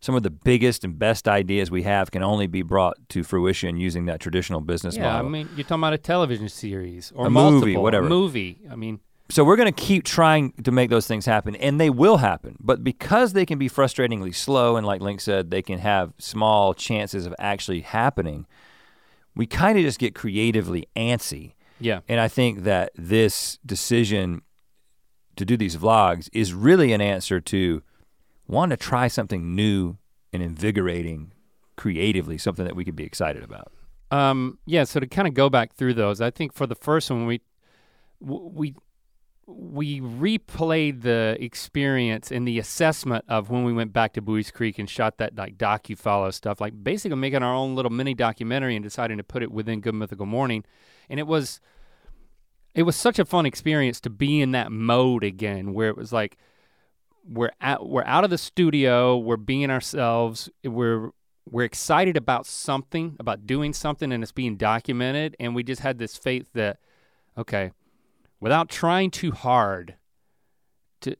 [0.00, 3.76] Some of the biggest and best ideas we have can only be brought to fruition
[3.76, 5.12] using that traditional business model.
[5.12, 8.06] Yeah, I mean, you're talking about a television series or A movie, whatever.
[8.06, 8.58] A movie.
[8.68, 11.90] I mean, so we're going to keep trying to make those things happen and they
[11.90, 12.56] will happen.
[12.60, 16.74] But because they can be frustratingly slow and like Link said, they can have small
[16.74, 18.46] chances of actually happening,
[19.34, 21.54] we kind of just get creatively antsy.
[21.80, 24.42] yeah, And I think that this decision
[25.36, 27.82] to do these vlogs is really an answer to
[28.46, 29.96] want to try something new
[30.32, 31.32] and invigorating
[31.76, 33.72] creatively, something that we could be excited about.
[34.10, 37.10] Um, yeah, so to kind of go back through those, I think for the first
[37.10, 37.40] one we
[38.20, 38.74] we
[39.56, 44.78] we replayed the experience and the assessment of when we went back to Buies Creek
[44.78, 48.76] and shot that like docu follow stuff, like basically making our own little mini documentary
[48.76, 50.64] and deciding to put it within Good Mythical Morning,
[51.08, 51.60] and it was
[52.74, 56.12] it was such a fun experience to be in that mode again, where it was
[56.12, 56.38] like
[57.28, 61.10] we're out we're out of the studio, we're being ourselves, we're
[61.50, 65.36] we're excited about something, about doing something and it's being documented.
[65.40, 66.78] And we just had this faith that
[67.36, 67.72] okay,
[68.42, 69.94] without trying too hard
[71.00, 71.16] to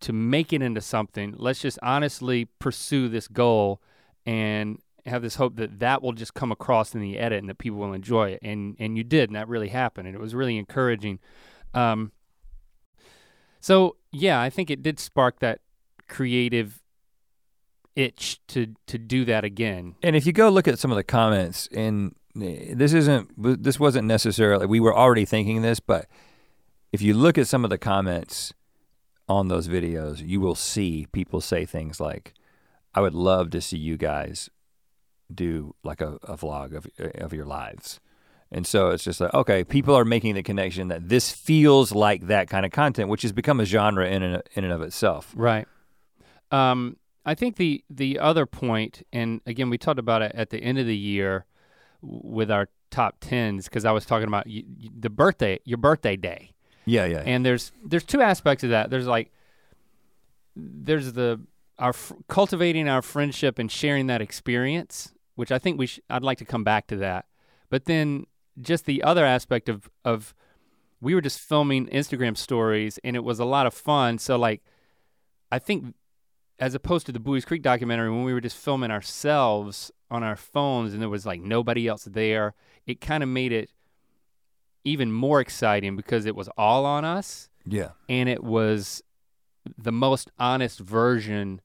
[0.00, 3.82] to make it into something, let's just honestly pursue this goal
[4.24, 7.58] and have this hope that that will just come across in the edit and that
[7.58, 8.38] people will enjoy it.
[8.42, 11.18] And and you did and that really happened and it was really encouraging.
[11.74, 12.12] Um,
[13.62, 15.60] so yeah i think it did spark that
[16.08, 16.80] creative
[17.94, 19.94] itch to to do that again.
[20.02, 23.78] And if you go look at some of the comments, and eh, this isn't, this
[23.78, 26.06] wasn't necessarily, we were already thinking this, but
[26.92, 28.52] if you look at some of the comments
[29.28, 32.34] on those videos, you will see people say things like,
[32.94, 34.50] I would love to see you guys
[35.32, 38.00] do like a, a vlog of, of your lives.
[38.50, 42.26] And so it's just like, okay, people are making the connection that this feels like
[42.26, 45.32] that kind of content, which has become a genre in and, in and of itself.
[45.36, 45.68] Right.
[46.50, 50.58] Um, I think the the other point, and again, we talked about it at the
[50.58, 51.44] end of the year
[52.02, 56.50] with our top tens, because I was talking about the birthday, your birthday day,
[56.86, 57.22] Yeah, yeah.
[57.24, 58.90] and there's there's two aspects of that.
[58.90, 59.32] There's like
[60.56, 61.40] there's the
[61.78, 61.94] our
[62.28, 66.44] cultivating our friendship and sharing that experience, which I think we sh- I'd like to
[66.44, 67.26] come back to that.
[67.70, 68.26] But then
[68.60, 70.34] just the other aspect of of
[71.00, 74.18] we were just filming Instagram stories and it was a lot of fun.
[74.18, 74.62] So like
[75.50, 75.94] I think
[76.58, 80.36] as opposed to the Buies Creek documentary when we were just filming ourselves on our
[80.36, 82.54] phones and there was like nobody else there,
[82.86, 83.70] it kind of made it
[84.84, 87.90] even more exciting because it was all on us yeah.
[88.08, 89.02] and it was
[89.76, 91.60] the most honest version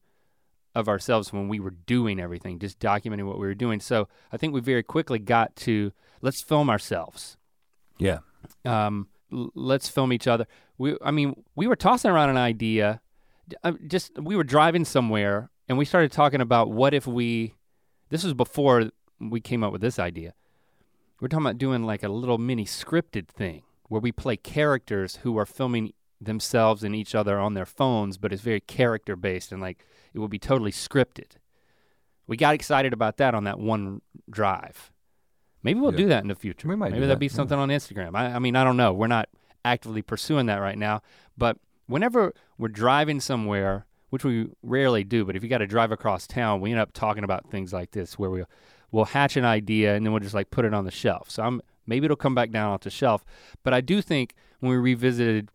[0.74, 3.80] of ourselves when we were doing everything, just documenting what we were doing.
[3.80, 7.38] So I think we very quickly got to let's film ourselves.
[7.98, 8.18] Yeah.
[8.64, 10.46] Um, l- let's film each other.
[10.76, 13.00] We, I mean, we were tossing around an idea.
[13.64, 17.54] uh, Just we were driving somewhere and we started talking about what if we.
[18.10, 20.34] This was before we came up with this idea.
[21.20, 25.38] We're talking about doing like a little mini scripted thing where we play characters who
[25.38, 29.60] are filming themselves and each other on their phones, but it's very character based and
[29.60, 31.32] like it will be totally scripted.
[32.26, 34.90] We got excited about that on that one drive.
[35.62, 35.98] Maybe we'll Yeah.
[35.98, 36.68] do that in the future.
[36.68, 37.32] We might Maybe that'll that, be yeah.
[37.32, 38.14] something on Instagram.
[38.14, 38.92] I, I mean, I don't know.
[38.92, 39.28] We're not
[39.64, 41.02] actively pursuing that right now,
[41.36, 45.92] but whenever we're driving somewhere, which we rarely do, but if you got to drive
[45.92, 48.44] across town, we end up talking about things like this where we
[48.96, 51.30] we'll hatch an idea and then we'll just like put it on the shelf.
[51.30, 53.26] So I'm maybe it'll come back down off the shelf,
[53.62, 55.50] but I do think when we revisited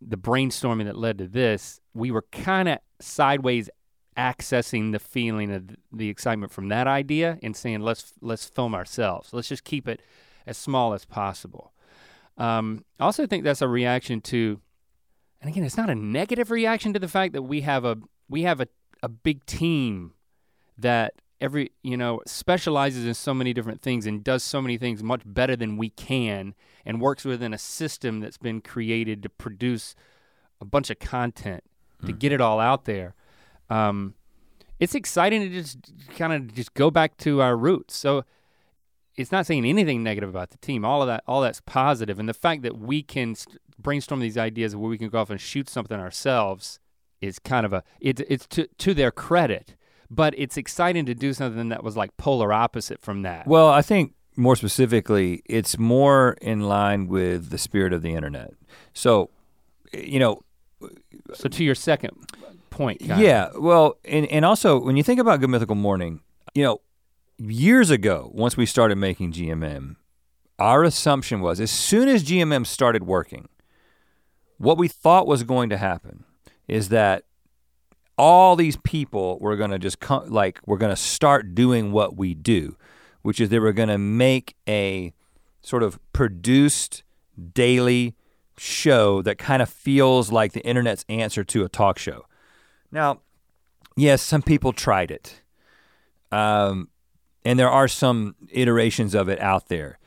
[0.00, 3.70] the brainstorming that led to this, we were kind of sideways
[4.18, 9.32] accessing the feeling of the excitement from that idea and saying let's let's film ourselves.
[9.32, 10.02] Let's just keep it
[10.46, 11.72] as small as possible.
[12.36, 14.60] Um, I also think that's a reaction to,
[15.40, 17.96] and again, it's not a negative reaction to the fact that we have a
[18.28, 18.68] we have a,
[19.02, 20.12] a big team
[20.76, 25.02] that every you know specializes in so many different things and does so many things
[25.02, 26.54] much better than we can
[26.84, 29.94] and works within a system that's been created to produce
[30.60, 31.62] a bunch of content
[32.06, 33.14] to get it all out there.
[33.70, 34.14] Um,
[34.78, 35.78] it's exciting to just
[36.16, 37.96] kind of just go back to our roots.
[37.96, 38.24] So
[39.16, 40.84] it's not saying anything negative about the team.
[40.84, 42.18] All of that all that's positive.
[42.18, 45.30] And the fact that we can st- brainstorm these ideas where we can go off
[45.30, 46.80] and shoot something ourselves
[47.20, 49.76] is kind of a it's it's to to their credit
[50.10, 53.82] but it's exciting to do something that was like polar opposite from that Well, I
[53.82, 58.52] think more specifically, it's more in line with the spirit of the internet.
[58.92, 59.30] So,
[59.92, 60.42] you know,
[61.32, 62.12] so to your second
[62.70, 63.50] point yeah.
[63.56, 66.20] Well, and and also when you think about Good Mythical Morning,
[66.54, 66.80] you know,
[67.38, 69.96] years ago, once we started making GMM,
[70.58, 73.48] our assumption was as soon as GMM started working,
[74.58, 76.24] what we thought was going to happen
[76.68, 77.24] is that
[78.16, 82.16] all these people were going to just come like we're going to start doing what
[82.16, 82.76] we do
[83.24, 85.12] which is they were going to make a
[85.62, 87.02] sort of produced
[87.54, 88.14] daily
[88.58, 92.26] show that kind of feels like the internet's answer to a talk show.
[92.92, 93.20] Now
[93.96, 95.40] yes some people tried it
[96.30, 96.88] um,
[97.44, 99.98] and there are some iterations of it out there.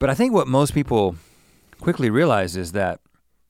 [0.00, 1.16] But i think what most people
[1.80, 3.00] quickly realize is that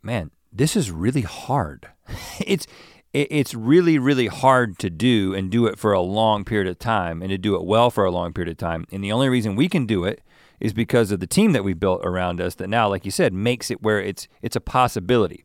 [0.03, 1.89] man this is really hard.
[2.47, 2.67] It's
[3.13, 7.23] it's really really hard to do and do it for a long period of time
[7.23, 8.87] and to do it well for a long period of time.
[8.91, 10.21] And the only reason we can do it
[10.59, 13.33] is because of the team that we built around us that now like you said
[13.33, 15.45] makes it where it's it's a possibility.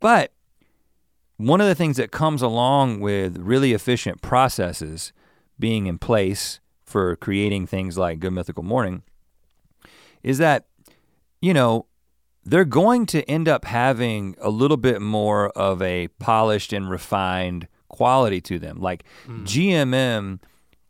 [0.00, 0.32] But
[1.36, 5.12] one of the things that comes along with really efficient processes
[5.58, 9.02] being in place for creating things like good mythical morning
[10.22, 10.66] is that
[11.40, 11.86] you know
[12.44, 17.68] they're going to end up having a little bit more of a polished and refined
[17.88, 18.80] quality to them.
[18.80, 20.40] Like GMM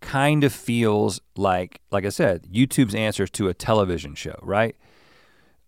[0.00, 4.76] kind of feels like, like I said, YouTube's answers to a television show, right?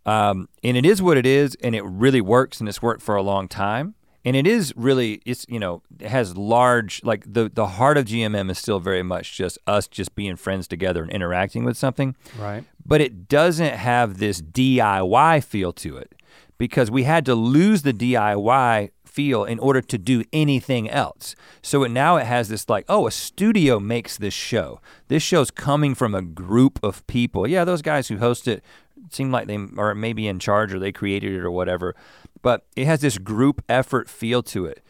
[0.06, 3.14] Um, and it is what it is, and it really works, and it's worked for
[3.14, 3.94] a long time.
[4.24, 8.04] And it is really, it's you know, it has large, like the the heart of
[8.04, 12.14] GMM is still very much just us just being friends together and interacting with something
[12.38, 12.64] Right.
[12.86, 16.12] but it doesn't have this DIY feel to it
[16.58, 21.34] because we had to lose the DIY feel in order to do anything else.
[21.60, 24.80] So it, now it has this like, oh, a studio makes this show.
[25.08, 27.46] This show's coming from a group of people.
[27.46, 28.64] Yeah, those guys who host it
[29.10, 31.94] seem like they are maybe in charge or they created it or whatever,
[32.42, 34.82] but it has this group effort feel to it.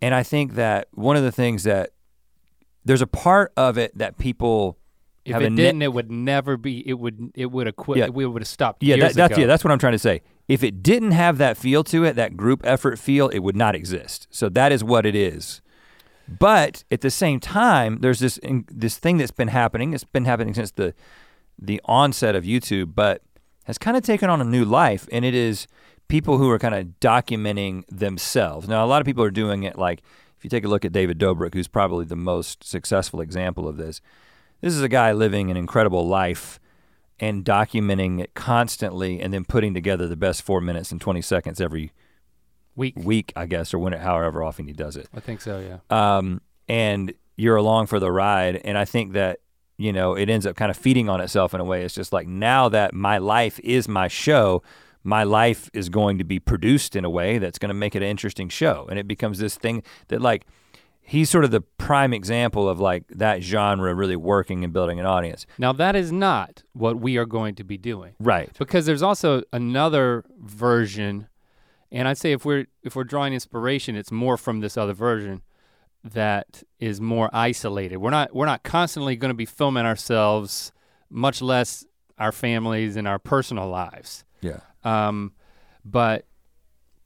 [0.00, 1.90] And I think that one of the things that
[2.84, 4.78] there's a part of it that people
[5.24, 6.88] If have it ne- didn't, it would never be.
[6.88, 7.32] It would.
[7.34, 7.98] It would have quit.
[7.98, 8.08] Yeah.
[8.08, 8.82] We would have stopped.
[8.82, 9.40] Yeah, that, that's ago.
[9.42, 10.22] yeah, that's what I'm trying to say.
[10.46, 13.74] If it didn't have that feel to it, that group effort feel, it would not
[13.74, 14.26] exist.
[14.30, 15.60] So that is what it is.
[16.26, 19.92] But at the same time, there's this in, this thing that's been happening.
[19.92, 20.94] It's been happening since the
[21.58, 23.22] the onset of YouTube, but
[23.64, 25.66] has kind of taken on a new life, and it is
[26.08, 28.68] people who are kind of documenting themselves.
[28.68, 30.02] Now, a lot of people are doing it like
[30.38, 33.76] if you take a look at David Dobrik, who's probably the most successful example of
[33.76, 34.00] this.
[34.60, 36.60] This is a guy living an incredible life
[37.20, 41.60] and documenting it constantly and then putting together the best four minutes and 20 seconds
[41.60, 41.92] every
[42.76, 45.08] week week, I guess, or when it, however often he does it.
[45.12, 45.58] I think so.
[45.58, 45.78] Yeah.
[46.16, 48.56] Um, and you're along for the ride.
[48.56, 49.40] And I think that,
[49.78, 51.84] you know, it ends up kind of feeding on itself in a way.
[51.84, 54.62] It's just like now that my life is my show,
[55.04, 58.02] my life is going to be produced in a way that's going to make it
[58.02, 58.86] an interesting show.
[58.90, 60.44] And it becomes this thing that like,
[61.00, 65.06] he's sort of the prime example of like that genre really working and building an
[65.06, 65.46] audience.
[65.56, 68.14] Now that is not what we are going to be doing.
[68.18, 68.50] Right.
[68.58, 71.28] because there's also another version
[71.90, 75.40] and i'd say if we're if we're drawing inspiration it's more from this other version
[76.12, 77.98] that is more isolated.
[77.98, 80.72] We're not we're not constantly going to be filming ourselves
[81.10, 81.84] much less
[82.18, 84.24] our families and our personal lives.
[84.40, 84.60] Yeah.
[84.84, 85.32] um,
[85.84, 86.26] but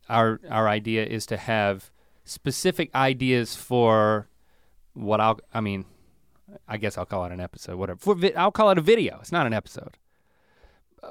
[0.08, 1.90] our our idea is to have
[2.24, 4.28] specific ideas for
[4.94, 5.84] what I'll I mean
[6.68, 7.98] I guess I'll call it an episode whatever.
[7.98, 9.18] For vi- I'll call it a video.
[9.20, 9.96] It's not an episode.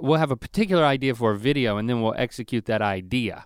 [0.01, 3.45] We'll have a particular idea for a video and then we'll execute that idea.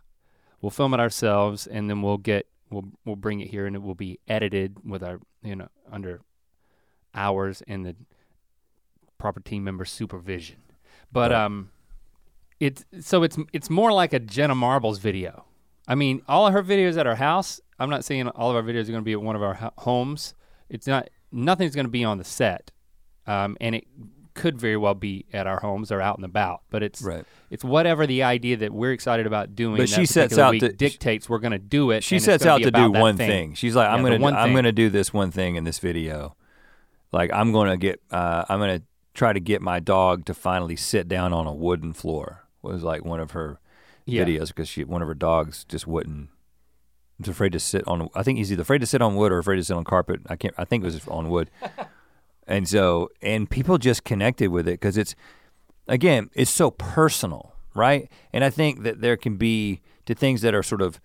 [0.62, 3.82] We'll film it ourselves and then we'll get we'll we'll bring it here and it
[3.82, 6.22] will be edited with our you know under
[7.14, 7.96] hours and the
[9.18, 10.58] proper team member supervision
[11.12, 11.42] but Right.
[11.46, 11.70] um
[12.60, 15.44] it's so it's it's more like a Jenna Marbles video.
[15.90, 17.60] I mean, all of her videos at her house.
[17.78, 19.72] I'm not saying all of our videos are going to be at one of our
[19.80, 20.34] homes.
[20.70, 21.10] It's not.
[21.34, 22.72] Nothing's going to be on the set,
[23.28, 23.86] um, and it
[24.36, 26.62] could very well be at our homes or out and about.
[26.70, 27.26] But it's Right.
[27.50, 29.78] it's whatever the idea that we're excited about doing.
[29.78, 32.04] But that she sets out to- dictates we're going to do it.
[32.04, 33.30] She sets out to do one thing.
[33.30, 33.54] thing.
[33.56, 36.36] She's like, I'm gonna, I'm gonna do this one thing in this video.
[37.12, 38.82] Like, I'm gonna get, uh, I'm gonna
[39.14, 42.44] try to get my dog to finally sit down on a wooden floor.
[42.62, 43.60] Was like one of her
[44.06, 44.24] Yeah.
[44.26, 46.30] videos because she, one of her dogs just wouldn't.
[47.20, 48.10] Was afraid to sit on.
[48.14, 50.20] I think he's either afraid to sit on wood or afraid to sit on carpet.
[50.28, 50.54] I can't.
[50.58, 51.50] I think it was on wood.
[52.48, 55.16] and so, and people just connected with it because it's,
[55.88, 58.10] again, it's so personal, right?
[58.32, 61.00] And I think that there can be to things that are sort of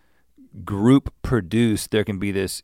[0.65, 2.63] group produced, there can be this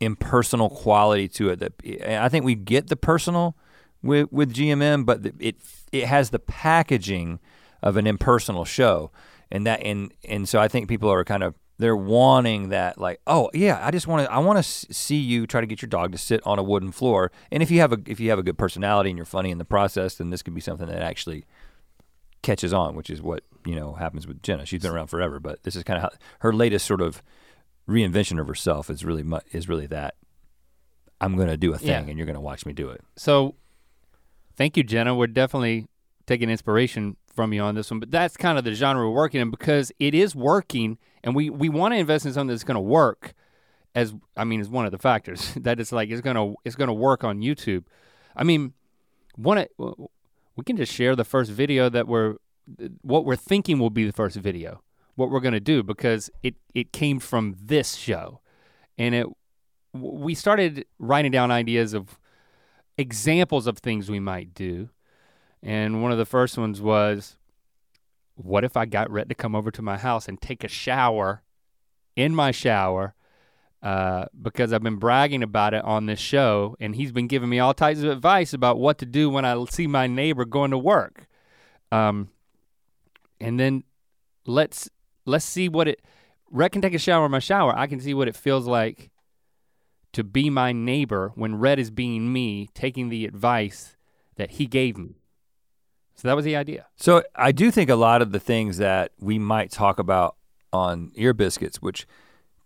[0.00, 1.72] impersonal quality to it that
[2.06, 3.56] I think we get the personal
[4.02, 5.56] with with GMM, but it
[5.92, 7.40] it has the packaging
[7.82, 9.10] of an impersonal show,
[9.50, 13.20] and that and and so I think people are kind of they're wanting that like
[13.26, 15.88] oh yeah I just want to I want to see you try to get your
[15.88, 18.38] dog to sit on a wooden floor, and if you have a if you have
[18.38, 21.02] a good personality and you're funny in the process, then this could be something that
[21.02, 21.44] actually
[22.42, 24.66] catches on, which is what you know happens with Jenna.
[24.66, 26.10] She's been around forever, but this is kind of how
[26.40, 27.22] her latest sort of
[27.88, 30.14] reinvention of herself is really mu- is really that
[31.20, 32.00] I'm going to do a thing Yeah.
[32.00, 33.00] and you're going to watch me do it.
[33.16, 33.54] So,
[34.56, 35.14] thank you, Jenna.
[35.14, 35.86] We're definitely
[36.26, 39.40] taking inspiration from you on this one, but that's kind of the genre we're working
[39.40, 42.74] in because it is working, and we we want to invest in something that's going
[42.74, 43.32] to work.
[43.94, 46.92] As I mean, is one of the factors that it's like it's gonna it's gonna
[46.92, 47.84] work on YouTube.
[48.34, 48.72] I mean,
[49.36, 49.64] one
[50.56, 52.38] we can just share the first video that we're
[53.02, 54.82] what we're thinking will be the first video,
[55.14, 58.40] what we're gonna do because it it came from this show,
[58.98, 59.28] and it
[59.92, 62.18] we started writing down ideas of
[62.96, 64.88] examples of things we might do.
[65.62, 67.36] And one of the first ones was
[68.34, 71.42] what if I got Rhett to come over to my house and take a shower
[72.14, 73.14] in my shower
[73.82, 77.60] uh, because I've been bragging about it on this show, and he's been giving me
[77.60, 80.78] all types of advice about what to do when I see my neighbor going to
[80.78, 81.28] work.
[81.92, 82.28] Um,
[83.40, 83.84] and then
[84.46, 84.90] let's
[85.24, 86.02] let's see what it
[86.50, 87.76] Rhett can take a shower in my shower.
[87.76, 89.10] I can see what it feels like
[90.12, 93.96] to be my neighbor when Rhett is being me, taking the advice
[94.36, 95.17] that he gave me.
[96.18, 96.86] So that was the idea.
[96.96, 100.34] So I do think a lot of the things that we might talk about
[100.72, 102.06] on Ear Biscuits, which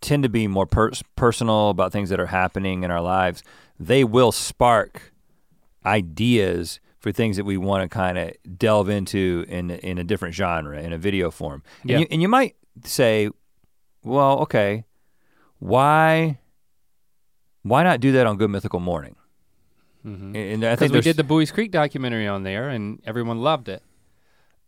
[0.01, 3.43] tend to be more pers- personal about things that are happening in our lives,
[3.79, 5.13] they will spark
[5.85, 10.35] ideas for things that we want to kind of delve into in in a different
[10.35, 11.63] genre in a video form.
[11.85, 11.97] Yeah.
[11.97, 13.29] And, you, and you might say,
[14.03, 14.85] well, okay,
[15.59, 16.39] why
[17.63, 19.17] why not do that on Good Mythical Morning?
[20.07, 20.35] Mm-hmm.
[20.37, 23.83] And I think we did the Buies Creek documentary on there, and everyone loved it.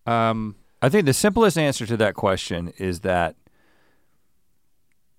[0.07, 3.37] Um, I think the simplest answer to that question is that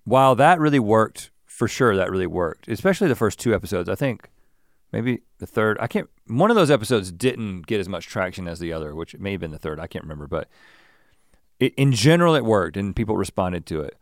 [0.04, 3.88] while that really worked, for sure that really worked, especially the first two episodes.
[3.88, 4.28] I think
[4.92, 8.58] maybe the third, I can't, one of those episodes didn't get as much traction as
[8.58, 10.48] the other, which may have been the third, I can't remember, but
[11.58, 13.96] it, in general it worked and people responded to it.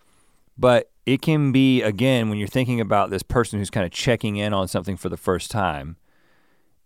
[0.58, 4.34] But it can be, again, when you're thinking about this person who's kind of checking
[4.34, 5.96] in on something for the first time,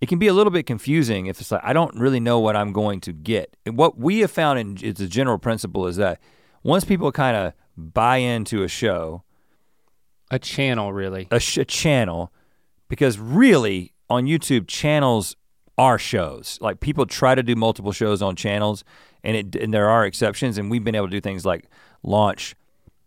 [0.00, 2.56] it can be a little bit confusing if it's like I don't really know what
[2.56, 3.56] I'm going to get.
[3.66, 6.20] And what we have found in it's a general principle is that
[6.62, 9.22] once people kind of buy into a show,
[10.30, 11.28] a channel, really.
[11.30, 12.32] a, sh- a channel,
[12.88, 15.36] because really on YouTube channels
[15.76, 16.58] are shows.
[16.60, 18.84] Like people try to do multiple shows on channels,
[19.22, 20.58] and it and there are exceptions.
[20.58, 21.66] And we've been able to do things like
[22.02, 22.54] launch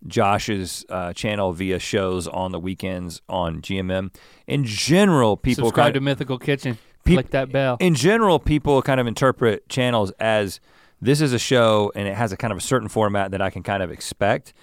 [0.07, 4.13] Josh's uh, channel via shows on the weekends on GMM.
[4.47, 6.77] In general, people Subscribe kind to Mythical Kitchen.
[7.03, 7.77] Peop- Click that bell.
[7.79, 10.59] in general, people kind of interpret channels as
[11.01, 13.49] this is a show and it has a kind of a certain format that I
[13.49, 14.53] can kind of expect.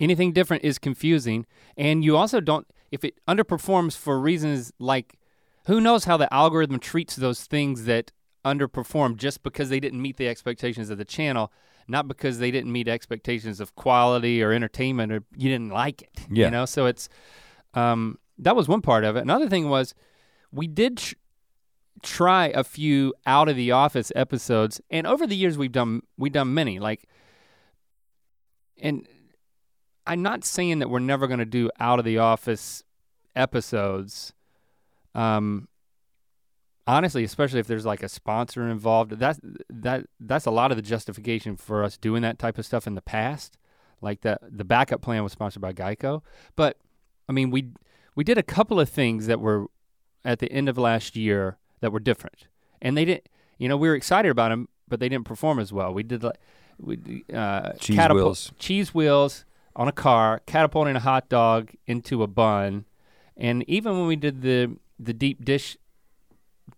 [0.00, 2.66] Anything different is confusing, and you also don't.
[2.90, 5.14] If it underperforms for reasons like,
[5.66, 8.10] who knows how the algorithm treats those things that
[8.44, 11.52] underperform just because they didn't meet the expectations of the channel,
[11.88, 16.20] not because they didn't meet expectations of quality or entertainment or you didn't like it.
[16.30, 16.46] Yeah.
[16.46, 17.08] You know, so it's
[17.74, 19.20] um, that was one part of it.
[19.20, 19.94] Another thing was
[20.52, 21.14] we did tr-
[22.02, 26.32] try a few out of the office episodes, and over the years we've done we've
[26.32, 26.78] done many.
[26.78, 27.08] Like,
[28.80, 29.06] and
[30.06, 32.84] I'm not saying that we're never going to do out of the office
[33.34, 34.32] episodes.
[35.14, 35.68] Um,
[36.86, 40.82] honestly, especially if there's like a sponsor involved, that's that that's a lot of the
[40.82, 43.56] justification for us doing that type of stuff in the past.
[44.00, 46.22] Like the the backup plan was sponsored by Geico,
[46.56, 46.78] but
[47.28, 47.70] I mean we
[48.14, 49.66] we did a couple of things that were
[50.24, 52.48] at the end of last year that were different,
[52.82, 53.28] and they didn't.
[53.58, 55.94] You know, we were excited about them, but they didn't perform as well.
[55.94, 56.38] We did like
[56.78, 58.52] we uh, Cheese catapult- wheels.
[58.58, 59.44] cheese wheels
[59.76, 62.84] on a car, catapulting a hot dog into a bun,
[63.36, 65.76] and even when we did the the deep dish,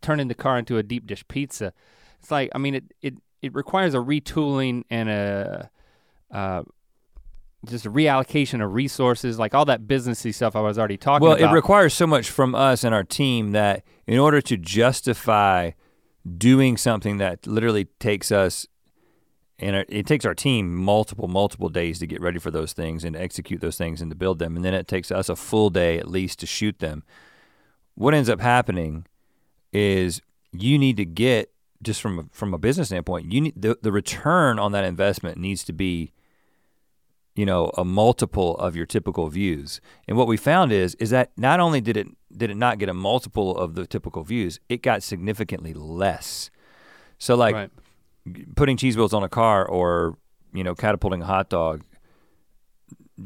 [0.03, 1.73] turning the car into a deep dish pizza,
[2.21, 5.71] it's like I mean it it it requires a retooling and a
[6.31, 6.63] uh,
[7.65, 11.33] just a reallocation of resources, like all that businessy stuff I was already talking Well,
[11.33, 11.43] about.
[11.43, 15.73] Well, it requires so much from us and our team that in order to justify
[16.37, 18.67] doing something that literally takes us
[19.59, 23.05] and it- it takes our team multiple multiple days to get ready for those things
[23.05, 24.55] and to execute those things and to build them.
[24.55, 27.05] And then it takes us a full day at least to shoot them.
[27.95, 29.07] What ends up happening
[29.77, 30.23] is
[30.53, 31.53] you need to get
[31.83, 35.37] just from a, from a business standpoint you need the, the return on that investment
[35.37, 36.13] needs to be
[37.35, 41.31] you know a multiple of your typical views and what we found is is that
[41.37, 44.83] not only did it did it not get a multiple of the typical views it
[44.83, 46.51] got significantly less
[47.19, 47.71] so like right.
[48.57, 50.17] putting cheese wheels on a car or
[50.55, 51.83] you know catapulting a hot dog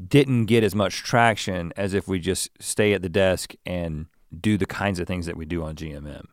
[0.09, 4.07] didn't get as much traction as if we just stay at the desk and
[4.39, 6.27] do the kinds of things that we do on GMM.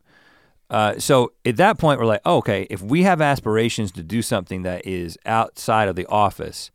[0.70, 4.22] Uh, so at that point, we're like, oh, okay, if we have aspirations to do
[4.22, 6.72] something that is outside of the office,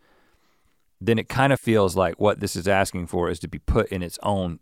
[1.01, 3.88] then it kind of feels like what this is asking for is to be put
[3.88, 4.61] in its own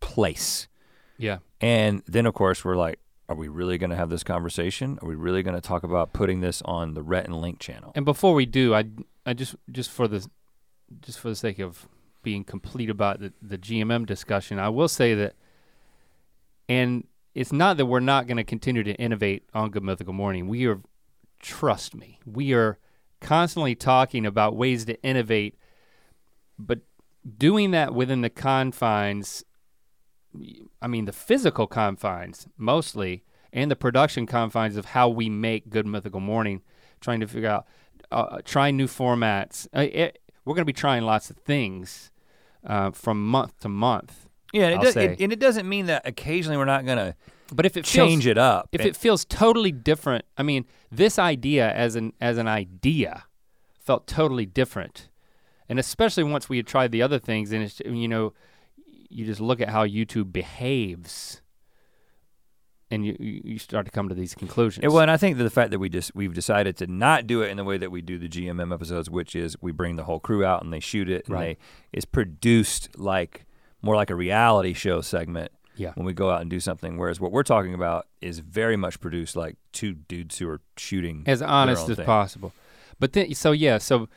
[0.00, 0.68] place.
[1.16, 1.38] Yeah.
[1.60, 2.98] And then, of course, we're like,
[3.28, 4.98] are we really going to have this conversation?
[5.02, 7.92] Are we really going to talk about putting this on the Rhett and Link channel?
[7.94, 8.84] And before we do, I
[9.26, 10.26] I just just for the
[11.02, 11.86] just for the sake of
[12.22, 15.34] being complete about the, the GMM discussion, I will say that
[16.68, 17.06] and
[17.38, 20.48] it's not that we're not going to continue to innovate on Good Mythical Morning.
[20.48, 20.80] We are
[21.40, 22.78] trust me, we are
[23.20, 25.56] constantly talking about ways to innovate,
[26.58, 26.80] but
[27.36, 29.44] doing that within the confines
[30.82, 33.22] I mean the physical confines mostly
[33.52, 36.62] and the production confines of how we make Good Mythical Morning,
[37.00, 37.66] trying to figure out
[38.10, 39.68] uh, trying new formats.
[39.72, 42.10] Uh, it, we're going to be trying lots of things
[42.66, 44.27] uh, from month to month.
[44.52, 47.14] Yeah, and it, does, it, and it doesn't mean that occasionally we're not going to
[47.52, 48.68] But if it change feels, it up.
[48.72, 53.24] if And- it feels totally different, I mean, this idea as an as an idea
[53.80, 55.08] felt totally different.
[55.68, 58.32] And especially once we had tried the other things and it's you know,
[59.10, 61.42] you just look at how YouTube behaves
[62.90, 64.86] and you you start to come to these conclusions.
[64.86, 67.42] Well, and I think that the fact that we just we've decided to not do
[67.42, 70.04] it in the way that we do the GMM episodes, which is we bring the
[70.04, 71.58] whole crew out and they shoot it, and Right.
[71.58, 73.44] they it's produced like
[73.82, 75.52] more like a reality show segment.
[75.76, 75.92] Yeah.
[75.94, 78.98] When we go out and do something, whereas what we're talking about is very much
[79.00, 82.04] produced like two dudes who are shooting as honest as thing.
[82.04, 82.52] possible.
[82.98, 84.08] But then, so yeah, so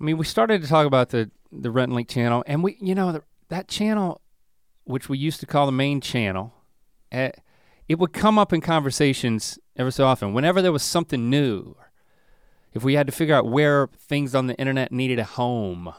[0.00, 2.76] I mean, we started to talk about the the Rhett and Link channel, and we,
[2.80, 4.20] you know, the, that channel,
[4.84, 6.54] which we used to call the main channel,
[7.12, 7.32] eh,
[7.88, 10.32] it would come up in conversations ever so often.
[10.32, 11.76] Whenever there was something new,
[12.72, 15.92] if we had to figure out where things on the internet needed a home.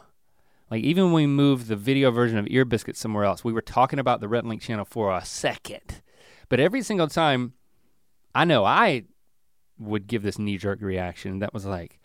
[0.70, 3.61] Like even when we moved the video version of Ear Biscuit somewhere else, we were
[3.61, 6.01] talking about the Rhett Link channel for a second.
[6.49, 7.53] But every single time,
[8.36, 9.05] I know I
[9.80, 11.99] would give this knee jerk reaction that was like,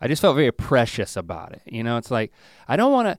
[0.00, 1.62] I just felt very precious about it.
[1.66, 2.32] You know, it's like
[2.68, 3.18] I don't want to.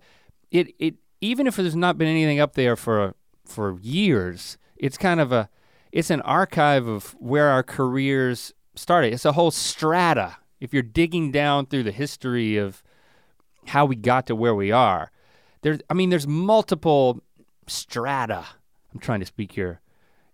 [0.52, 3.16] It it even if there's not been anything up there for
[3.46, 5.50] for years, it's kind of a
[5.92, 9.14] it's an archive of where our careers started.
[9.14, 10.38] It's a whole strata.
[10.60, 12.84] If you're digging down through the history of
[13.68, 15.12] how we got to where we are,
[15.62, 17.22] there's I mean there's multiple
[17.68, 18.46] strata.
[18.94, 19.82] I'm trying to speak your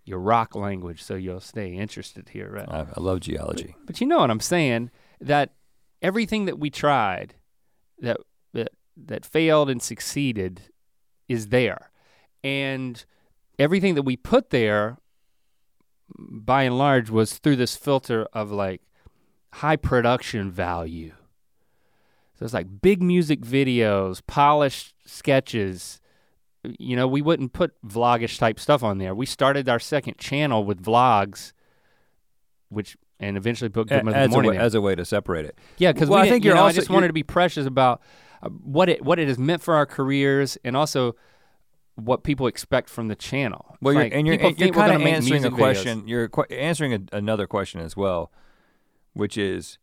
[0.04, 2.68] your rock language so you'll stay interested here, right?
[2.68, 3.76] I, I love geology.
[3.86, 4.90] But you know what I'm saying?
[5.20, 5.54] That
[6.00, 7.34] everything that we tried
[8.00, 8.18] that
[8.52, 10.62] that that failed and succeeded
[11.28, 11.90] is there.
[12.44, 13.04] And
[13.58, 14.98] everything that we put there
[16.18, 18.82] by and large was through this filter of like
[19.54, 21.12] high production value.
[22.42, 26.00] So it's like big music videos, polished sketches.
[26.64, 29.14] You know, we wouldn't put vlogish type stuff on there.
[29.14, 31.52] We started our second channel with vlogs,
[32.68, 35.44] which and eventually put Good Mother as, a Morning way, as a way to separate
[35.44, 35.56] it.
[35.78, 37.64] Yeah, because Well, I think you're you know, also- I just wanted to be precious
[37.64, 38.02] about
[38.42, 41.14] uh, what it what it has meant for our careers and also
[41.94, 43.76] what people expect from the channel.
[43.80, 45.56] Well, It's you're, and you're, and you're kind of answering a music videos.
[45.56, 46.08] question.
[46.08, 48.32] You're qu- answering a, another question as well,
[49.12, 49.78] which is,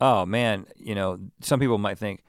[0.00, 2.22] oh man, you know, some people might think,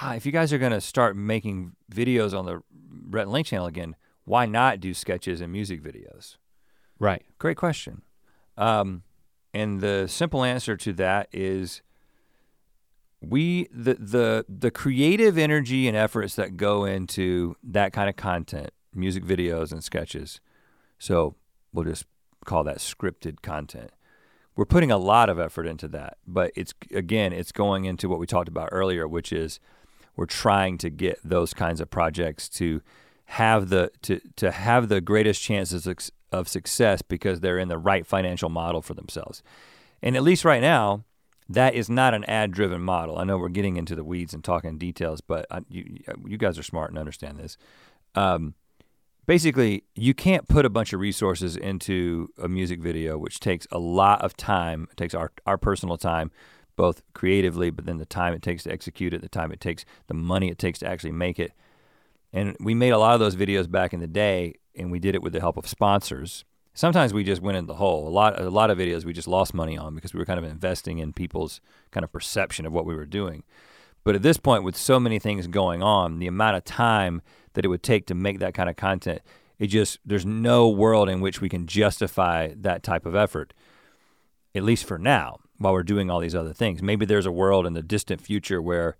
[0.00, 2.62] ah, if you guys are going to start making videos on the
[3.08, 6.36] Rhett and Link channel again, why not do sketches and music videos?
[6.98, 7.24] Right.
[7.38, 8.02] Great question.
[8.56, 9.02] Um,
[9.54, 11.82] and the simple answer to that is
[13.20, 18.70] we the the the creative energy and efforts that go into that kind of content,
[18.94, 20.40] music videos and sketches.
[20.98, 21.36] So
[21.72, 22.06] we'll just
[22.44, 23.90] call that scripted content.
[24.56, 28.18] We're putting a lot of effort into that, but it's again, it's going into what
[28.18, 29.60] we talked about earlier, which is
[30.16, 32.80] we're trying to get those kinds of projects to
[33.26, 35.86] have the to to have the greatest chances
[36.32, 39.42] of, success because they're in the right financial model for themselves.
[40.02, 41.04] And at least right now,
[41.48, 43.16] that is not an ad-driven model.
[43.16, 46.58] I know we're getting into the weeds and talking details, but I, you you guys
[46.58, 47.56] are smart and understand this.
[48.14, 48.54] Um,
[49.26, 53.78] basically, you can't put a bunch of resources into a music video, which takes a
[53.78, 54.88] lot of time.
[54.90, 56.30] It takes our our personal time,
[56.76, 59.84] both creatively, but then the time it takes to execute it, the time it takes,
[60.06, 61.52] the money it takes to actually make it.
[62.32, 65.14] And we made a lot of those videos back in the day, and we did
[65.14, 66.44] it with the help of sponsors.
[66.74, 68.06] Sometimes we just went in the hole.
[68.06, 70.38] A lot, a lot of videos we just lost money on because we were kind
[70.38, 73.44] of investing in people's kind of perception of what we were doing.
[74.04, 77.22] But at this point, with so many things going on, the amount of time
[77.56, 79.22] that it would take to make that kind of content,
[79.58, 83.52] it just there's no world in which we can justify that type of effort.
[84.54, 86.82] At least for now, while we're doing all these other things.
[86.82, 88.96] Maybe there's a world in the distant future where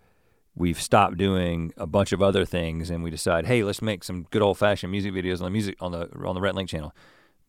[0.55, 4.27] we've stopped doing a bunch of other things and we decide, hey, let's make some
[4.31, 6.95] good old fashioned music videos on the music on the on the Rhett Link channel.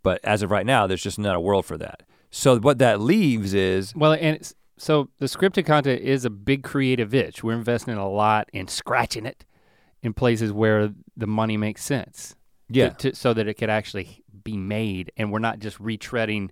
[0.03, 2.03] But as of right now, there's just not a world for that.
[2.29, 7.13] So what that leaves is Well, and so the scripted content is a big creative
[7.13, 7.43] itch.
[7.43, 9.45] We're investing a lot in scratching it
[10.03, 12.35] in places where the money makes sense.
[12.69, 16.49] yeah, to, so that it could actually be made, and we're not just retreading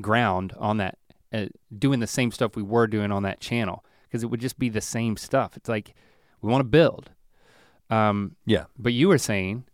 [0.00, 0.98] ground on that,
[1.32, 1.46] uh,
[1.76, 4.68] doing the same stuff we were doing on that channel, because it would just be
[4.68, 5.56] the same stuff.
[5.56, 5.94] It's like
[6.40, 7.10] we want to build.
[7.90, 8.64] Um, yeah.
[8.78, 9.64] but you were saying,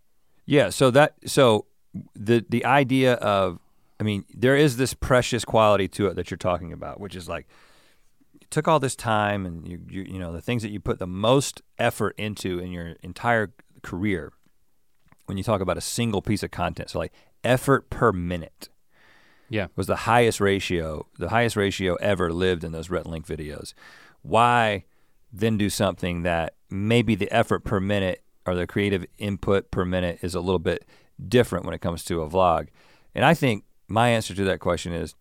[0.44, 1.66] Yeah, so that so
[2.14, 3.61] the the idea of
[4.01, 7.28] I mean, there is this precious quality to it that you're talking about, which is
[7.28, 7.49] like
[8.51, 11.07] took all this time and you you you know, the things that you put the
[11.07, 14.32] most effort into in your entire career
[15.26, 16.90] when you talk about a single piece of content.
[16.90, 17.12] So like
[17.44, 18.68] effort per minute
[19.51, 23.72] yeah, was the highest ratio, the highest ratio ever lived in those Rhett Link videos.
[24.22, 24.84] Why
[25.32, 30.18] then do something that maybe the effort per minute or the creative input per minute
[30.22, 30.84] is a little bit
[31.26, 32.68] different when it comes to a vlog?
[33.14, 35.14] And I think my answer to that question is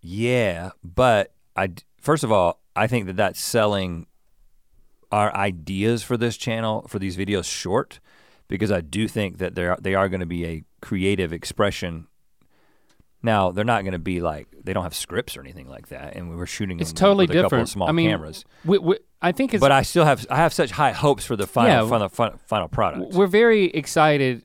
[0.00, 4.06] yeah, but I first of all, I think that that's selling
[5.12, 8.00] our ideas for this channel for these videos short
[8.48, 12.08] because I do think that they are they are going to be a creative expression.
[13.22, 16.14] Now they're not going to be like they don't have scripts or anything like that,
[16.16, 17.62] and we were shooting It's them totally with a couple different.
[17.62, 18.44] of small I mean, cameras.
[18.64, 19.58] We, we, I think.
[19.58, 22.38] But I still have I have such high hopes for the final Yeah, final, final
[22.46, 23.14] final product.
[23.14, 24.44] we're very excited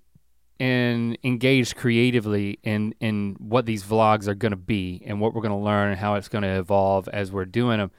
[0.59, 5.41] and engaged creatively in in what these vlogs are going to be and what we're
[5.41, 7.91] going to learn and how it's going to evolve as we're doing them.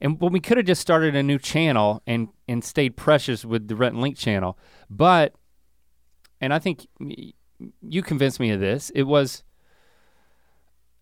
[0.00, 3.68] And when we could have just started a new channel and and stayed precious with
[3.68, 5.34] the Rhett and Link channel, but
[6.40, 6.86] and I think
[7.82, 8.90] you convinced me of this.
[8.94, 9.42] It was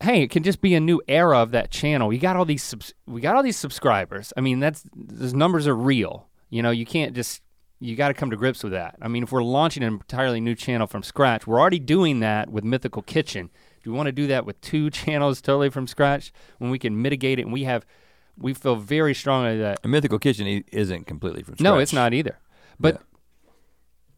[0.02, 2.08] hey, it can just be a new era of that channel.
[2.08, 4.32] We got all these subs- we got all these subscribers.
[4.36, 6.28] I mean, that's those numbers are real.
[6.50, 7.42] You know, you can't just
[7.80, 8.96] you got to come to grips with that.
[9.02, 12.48] I mean, if we're launching an entirely new channel from scratch, we're already doing that
[12.50, 13.50] with Mythical Kitchen.
[13.82, 17.00] Do we want to do that with two channels totally from scratch when we can
[17.00, 17.84] mitigate it and we have
[18.38, 21.64] we feel very strongly that a mythical kitchen isn't completely from scratch.
[21.64, 22.38] no, it's not either.
[22.78, 23.00] But Yeah.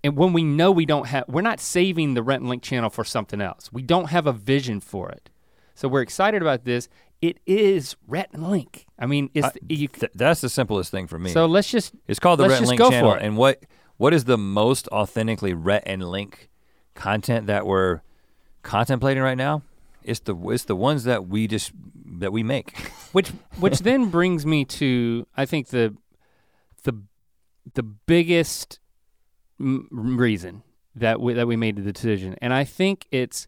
[0.05, 2.91] and when we know we don't have, we're not saving the Rhett and Link channel
[2.91, 3.73] for something else.
[3.73, 5.31] We don't have a vision for it.
[5.75, 6.89] So we're excited about this.
[7.21, 8.87] It is Rhett and Link.
[8.99, 11.31] I mean, it's I- you, Th- that's the simplest thing for me.
[11.33, 13.13] so let's just It's called the Rhett and Link channel.
[13.13, 13.65] And what
[13.97, 16.49] what is the most authentically Rhett and Link
[16.95, 18.01] content that we're
[18.63, 19.63] contemplating right now?
[20.05, 21.73] It's the it's the ones that we just
[22.21, 22.79] that we make.
[23.13, 25.95] which which then brings me to I think the
[26.85, 26.95] the
[27.75, 28.79] the biggest
[29.61, 30.63] m- reason
[30.95, 33.47] that we, that we made the decision, and I think it's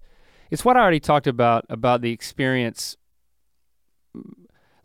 [0.51, 2.97] it's what I already talked about about the experience,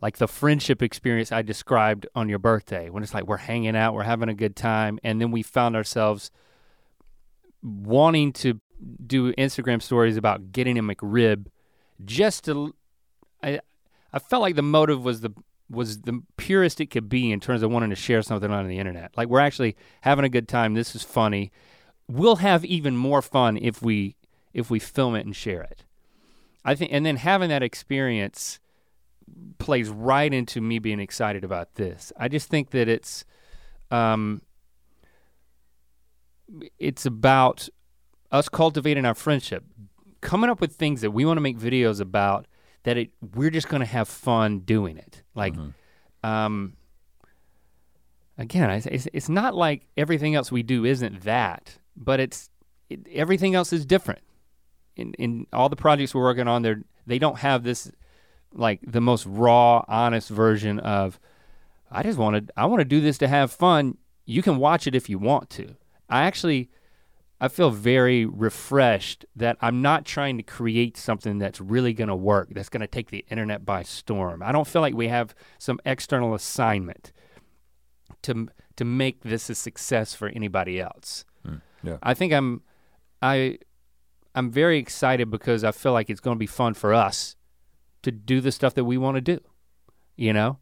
[0.00, 3.94] like the friendship experience I described on your birthday, when it's like we're hanging out,
[3.94, 6.30] we're having a good time, and then we found ourselves
[7.62, 8.60] wanting to
[9.06, 11.46] do Instagram stories about getting a McRib,
[12.04, 12.74] just to
[13.42, 13.60] I
[14.12, 15.32] I felt like the motive was the
[15.68, 18.78] was the purest it could be in terms of wanting to share something on the
[18.78, 19.16] internet.
[19.16, 20.74] Like we're actually having a good time.
[20.74, 21.50] This is funny.
[22.08, 24.16] We'll have even more fun if we
[24.54, 25.84] if we film it and share it.
[26.64, 28.60] I think and then having that experience
[29.58, 32.12] plays right into me being excited about this.
[32.16, 33.24] I just think that it's
[33.90, 34.42] um
[36.78, 37.68] it's about
[38.30, 39.64] us cultivating our friendship,
[40.20, 42.46] coming up with things that we want to make videos about
[42.84, 45.22] that it we're just going to have fun doing it.
[45.34, 45.54] Like
[46.22, 46.74] um
[48.38, 52.50] again, I- it's it's not like everything else we do isn't that, but it's
[52.88, 54.20] it, everything else is different.
[54.94, 56.74] In in all the projects we're working on they
[57.06, 57.90] they don't have this
[58.56, 61.20] like the most raw, honest version of
[61.90, 63.98] I just wanted I want to do this to have fun.
[64.24, 65.76] You can watch it if you want to.
[66.08, 66.70] I actually
[67.40, 72.16] I feel very refreshed that I'm not trying to create something that's really going to
[72.16, 74.42] work, that's going to take the internet by storm.
[74.42, 77.12] I don't feel like we have some external assignment
[78.22, 81.24] to to make this a success for anybody else.
[81.44, 81.98] Hmm, yeah.
[82.02, 82.62] I think I'm
[83.22, 83.58] I
[84.34, 87.36] I'm very excited because I feel like it's going to be fun for us
[88.06, 89.40] to do the stuff that we want to do.
[90.16, 90.58] You know?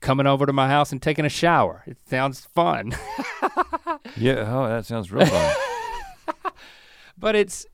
[0.00, 1.84] Coming over to my house and taking a shower.
[1.86, 2.92] It sounds fun.
[4.16, 5.54] Yeah, oh, that sounds real fun.
[7.18, 7.66] but it's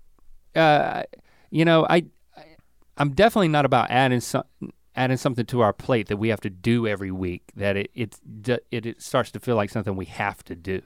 [0.54, 1.02] uh,
[1.50, 2.04] you know I,
[2.36, 2.44] I
[2.96, 4.44] i'm definitely not about adding some
[4.94, 8.18] adding something to our plate that we have to do every week that it it
[8.70, 10.82] it, it starts to feel like something we have to do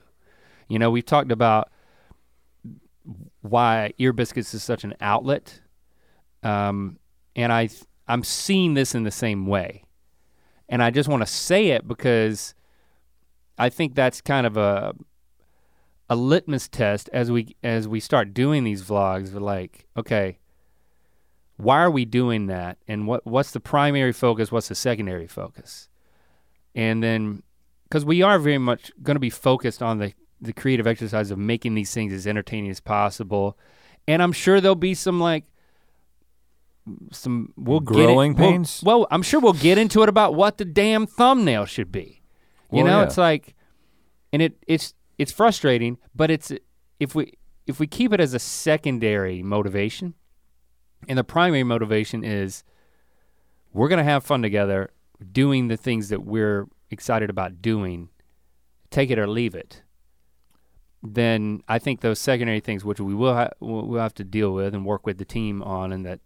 [0.67, 1.71] you know we've talked about
[3.41, 5.59] why ear biscuits is such an outlet
[6.43, 6.99] um,
[7.35, 7.69] and i
[8.07, 9.83] i'm seeing this in the same way
[10.69, 12.53] and i just want to say it because
[13.57, 14.93] i think that's kind of a
[16.09, 19.33] a litmus test as we as we start doing these vlogs.
[19.33, 20.37] We're like, okay,
[21.57, 22.77] why are we doing that?
[22.87, 24.51] And what what's the primary focus?
[24.51, 25.89] What's the secondary focus?
[26.75, 27.43] And then,
[27.83, 31.37] because we are very much going to be focused on the the creative exercise of
[31.37, 33.57] making these things as entertaining as possible,
[34.07, 35.45] and I'm sure there'll be some like
[37.11, 38.81] some we'll get it- Growing we'll- pains?
[38.85, 42.21] Well, I'm sure we'll get into it about what the damn thumbnail should be.
[42.71, 43.05] You Well, know, yeah.
[43.05, 43.55] it's like,
[44.31, 46.51] and it it's it's frustrating, but it's
[46.99, 47.33] if we
[47.67, 50.15] if we keep it as a secondary motivation,
[51.07, 52.63] and the primary motivation is
[53.73, 54.91] we're gonna have fun together,
[55.31, 58.09] doing the things that we're excited about doing,
[58.89, 59.83] take it or leave it.
[61.01, 64.53] Then I think those secondary things, which we will ha- we'll we'll have to deal
[64.53, 66.19] with and work with the team on, and that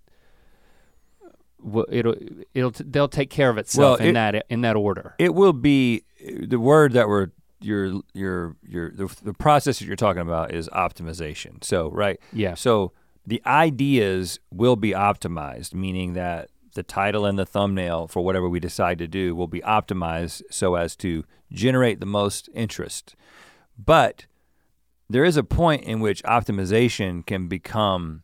[1.89, 2.15] it'll
[2.53, 5.15] it'll they'll take care of itself Well, in that in that order.
[5.19, 6.03] it will be
[6.43, 7.27] the word that we're
[7.59, 11.63] your your your the, the process that you're talking about is optimization.
[11.63, 12.19] So right.
[12.31, 12.53] Yeah.
[12.53, 12.91] So
[13.25, 18.59] the ideas will be optimized, meaning that the title and the thumbnail for whatever we
[18.59, 23.15] decide to do will be optimized so as to generate the most interest.
[23.77, 24.27] But
[25.09, 28.21] there is a point in which optimization can become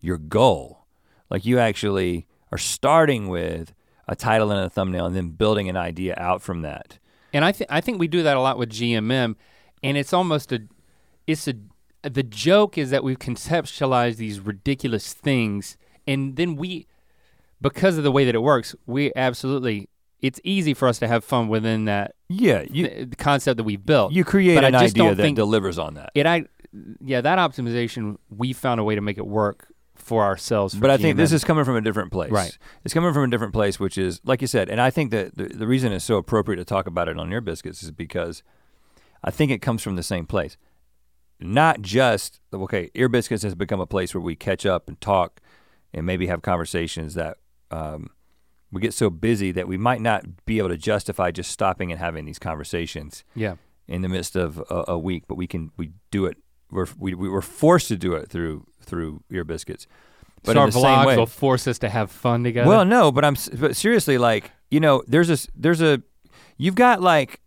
[0.00, 0.86] your goal.
[1.28, 3.72] Like you actually are starting with
[4.08, 6.98] a title and a thumbnail and then building an idea out from that.
[7.32, 9.36] And I think I think we do that a lot with GMM,
[9.84, 10.62] and it's almost a,
[11.28, 11.54] it's a,
[12.02, 15.76] the joke is that we've conceptualized these ridiculous things,
[16.08, 16.88] and then we,
[17.60, 19.88] because of the way that it works, we absolutely,
[20.20, 23.64] it's easy for us to have fun within that Yeah, you the, the concept that
[23.64, 24.12] we've built.
[24.12, 26.10] you create But an idea that delivers on that.
[26.16, 26.46] it I,
[27.00, 29.68] yeah, that optimization we found a way to make it work
[30.10, 30.74] for ourselves.
[30.74, 32.32] For But I think this is coming from a different place.
[32.32, 32.58] Right.
[32.84, 35.36] It's coming from a different place, which is, like you said, and I think that
[35.36, 38.42] the, the reason it's so appropriate to talk about it on Ear Biscuits is because
[39.22, 40.56] I think it comes from the same place.
[41.38, 45.40] Not just, okay, Ear Biscuits has become a place where we catch up and talk
[45.94, 47.38] and maybe have conversations that
[47.70, 48.10] um,
[48.72, 52.00] we get so busy that we might not be able to justify just stopping and
[52.00, 53.54] having these conversations yeah.
[53.86, 56.36] in the midst of a, a week, but we can we do it.
[56.70, 59.86] We're, we we were forced to do it through through Ear Biscuits.
[60.42, 62.68] But so our vlogs way, will force us to have fun together.
[62.68, 66.02] well, no, but I'm but seriously like you know there's a there's a
[66.56, 67.40] you've got like,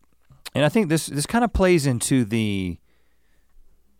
[0.53, 2.77] and I think this this kind of plays into the.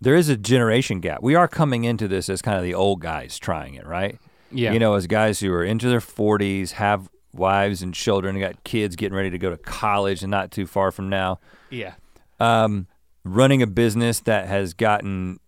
[0.02, 1.24] There is a generation gap.
[1.24, 4.20] We are coming into this as kind of the old guys trying it, right?
[4.52, 8.64] yeah, You know, as guys who are into their 40s, have wives and children, got
[8.66, 11.94] kids getting ready to go to college and not too far from now yeah,
[12.40, 12.88] um,
[13.24, 15.40] running a business that has gotten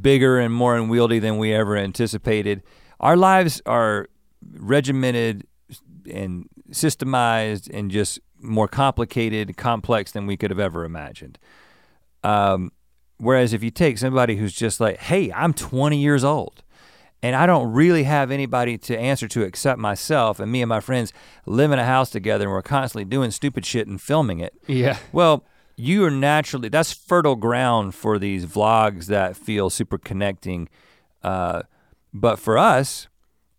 [0.00, 2.62] bigger and more unwieldy than we ever anticipated.
[3.00, 4.08] Our lives are
[4.52, 5.46] regimented
[6.10, 11.38] and systemized and just more complicated, complex than we could have ever imagined.
[12.22, 12.72] Um,
[13.18, 16.62] whereas if you take somebody who's just like, hey, I'm 20 years old
[17.22, 20.80] and I don't really have anybody to answer to except myself, and me and my
[20.80, 21.12] friends
[21.46, 24.54] live in a house together and we're constantly doing stupid shit and filming it.
[24.66, 24.98] yeah.
[25.12, 25.44] Well,
[25.76, 30.68] you are naturally that's fertile ground for these vlogs that feel super connecting.
[31.22, 31.62] Uh,
[32.14, 33.08] but for us,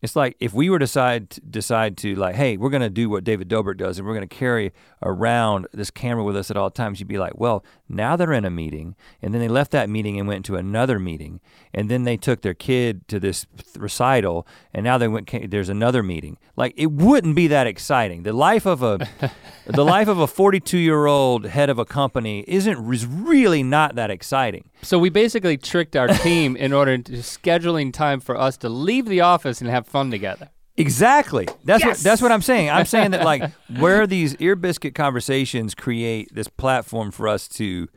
[0.01, 3.49] it's like if we were decide decide to like, hey, we're gonna do what David
[3.49, 6.99] Dobrik does, and we're gonna carry around this camera with us at all times.
[6.99, 10.19] You'd be like, well, now they're in a meeting, and then they left that meeting
[10.19, 11.39] and went to another meeting,
[11.73, 13.45] and then they took their kid to this
[13.77, 15.29] recital, and now they went.
[15.49, 16.37] There's another meeting.
[16.55, 18.23] Like it wouldn't be that exciting.
[18.23, 19.07] The life of a
[19.65, 23.95] the life of a 42 year old head of a company isn't is really not
[23.95, 24.69] that exciting.
[24.81, 29.05] So we basically tricked our team in order to scheduling time for us to leave
[29.05, 30.49] the office and have fun together.
[30.77, 31.47] Exactly.
[31.63, 32.69] That's what that's what I'm saying.
[32.69, 37.87] I'm saying that like where these ear biscuit conversations create this platform for us to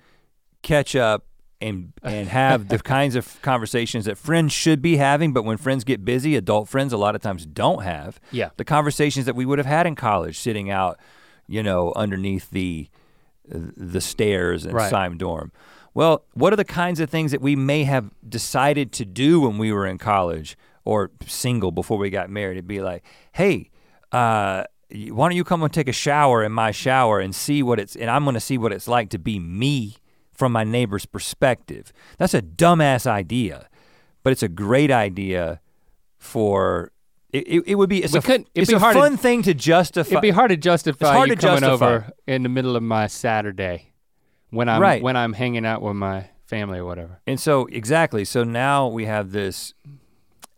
[0.63, 1.27] catch up
[1.61, 5.85] and and have the kinds of conversations that friends should be having, but when friends
[5.85, 8.19] get busy, adult friends a lot of times don't have.
[8.33, 8.49] Yeah.
[8.57, 10.99] The conversations that we would have had in college, sitting out,
[11.47, 12.89] you know, underneath the
[13.47, 14.89] the stairs in Right.
[14.89, 15.53] Syme dorm.
[15.95, 19.59] Well, what are the kinds of things that we may have decided to do when
[19.59, 22.53] we were in college or single before we got married?
[22.57, 23.71] It'd be like, hey,
[24.13, 27.79] uh, why don't you come and take a shower in my shower and see what
[27.81, 29.97] it's, and I'm gonna see what it's like to be me
[30.33, 31.93] from my neighbor's perspective.
[32.19, 33.69] That's a dumbass idea,
[34.23, 35.61] but it's a great idea
[36.19, 36.93] for,
[37.33, 39.43] it, it, it would be, it's We a, it's be a hard to- fun thing
[39.43, 40.11] to justify.
[40.11, 41.87] It'd be hard to justify it's hard to coming justify.
[41.87, 43.90] over in the middle of my Saturday
[44.51, 45.03] when I'm Right.
[45.03, 47.21] when I'm hanging out with my family or whatever.
[47.27, 48.25] And so exactly.
[48.25, 49.73] So now we have this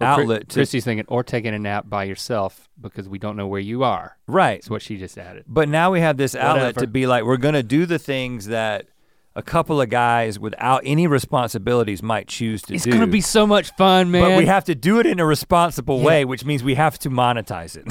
[0.01, 3.47] Or outlet to Christy's thinking, or taking a nap by yourself because we don't know
[3.47, 4.17] where you are.
[4.27, 4.61] right.
[4.61, 5.45] That's what she just added.
[5.47, 6.81] But now we have this outlet Whatever.
[6.81, 8.87] to be like we're going to do the things that
[9.35, 12.91] a couple of guys without any responsibilities might choose to It's do.
[12.91, 14.23] It's gonna be so much fun, man.
[14.23, 16.05] but we have to do it in a responsible Yeah.
[16.05, 17.87] way, which means we have to monetize it.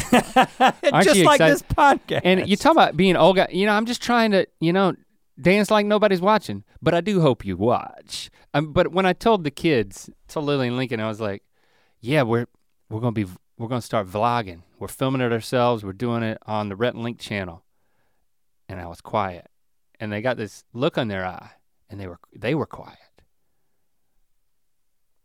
[0.93, 1.53] Aren't Just you like excited?
[1.55, 2.21] this podcast.
[2.25, 3.47] And you talk about being old guy.
[3.51, 4.93] You know, I'm just trying to, you know,
[5.41, 6.63] dance like nobody's watching.
[6.81, 8.29] But I do hope you watch.
[8.53, 11.43] Um, but when I told the kids, told Lily and Lincoln, I was like,
[11.99, 12.47] "Yeah, we're
[12.89, 13.25] we're gonna be
[13.57, 14.61] we're gonna start vlogging.
[14.79, 15.83] We're filming it ourselves.
[15.83, 17.63] We're doing it on the Rhett and Link channel."
[18.69, 19.47] And I was quiet,
[19.99, 21.51] and they got this look on their eye,
[21.89, 22.97] and they were they were quiet.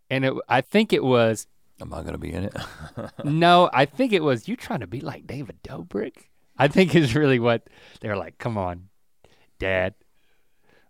[0.09, 1.47] And it, I think it was
[1.81, 2.57] Am I going to be in it?
[3.25, 6.29] no, I think it was you trying to be like David Dobrik.
[6.57, 7.69] I think is really what
[8.01, 8.39] they're like.
[8.39, 8.89] Come on,
[9.59, 9.95] Dad,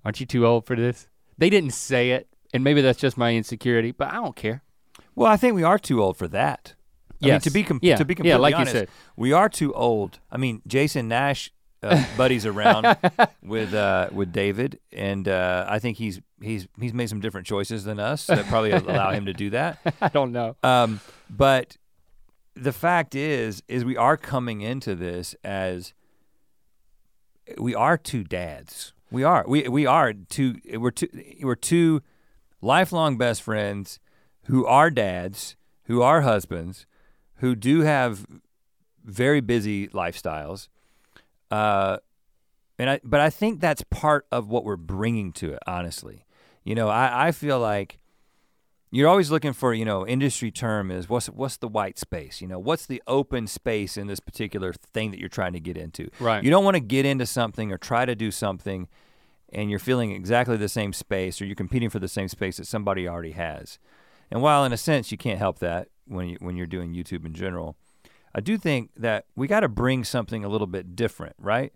[0.06, 1.08] aren't you too old for this?
[1.36, 4.62] They didn't say it, and maybe that's just my insecurity, but I don't care.
[5.16, 6.74] well, I think we are too old for that.
[7.22, 7.96] I mean, to be com- Yeah.
[7.96, 8.88] to be Yeah, completely like you honest, said.
[9.16, 10.20] we are too old.
[10.30, 11.50] I mean, Jason Nash
[11.82, 12.96] uh, buddies around
[13.42, 17.84] with uh, with David, and uh, I think he's he's he's made some different choices
[17.84, 19.78] than us that probably allow him to do that.
[20.00, 20.56] I don't know.
[20.62, 21.76] Um, but
[22.54, 25.92] the fact is, is we are coming into this as
[27.58, 28.92] we are two dads.
[29.10, 29.44] We are.
[29.46, 30.56] We we are two.
[30.74, 31.08] We're two.
[31.42, 32.02] We're two
[32.60, 34.00] lifelong best friends
[34.44, 36.86] who are dads, who are husbands,
[37.36, 38.26] who do have
[39.04, 40.68] very busy lifestyles.
[41.50, 41.98] Uh,
[42.78, 45.60] and I, but I think that's part of what we're bringing to it.
[45.66, 46.24] Honestly,
[46.64, 47.98] you know, I, I feel like
[48.90, 52.40] you're always looking for, you know, industry term is what's what's the white space?
[52.40, 55.76] You know, what's the open space in this particular thing that you're trying to get
[55.76, 56.08] into?
[56.20, 56.42] Right.
[56.42, 58.88] You don't want to get into something or try to do something
[59.52, 62.66] and you're feeling exactly the same space or you're competing for the same space that
[62.66, 63.78] somebody already has.
[64.30, 67.26] And while in a sense you can't help that when you when you're doing YouTube
[67.26, 67.76] in general,
[68.34, 71.72] I do think that we got to bring something a little bit different, right?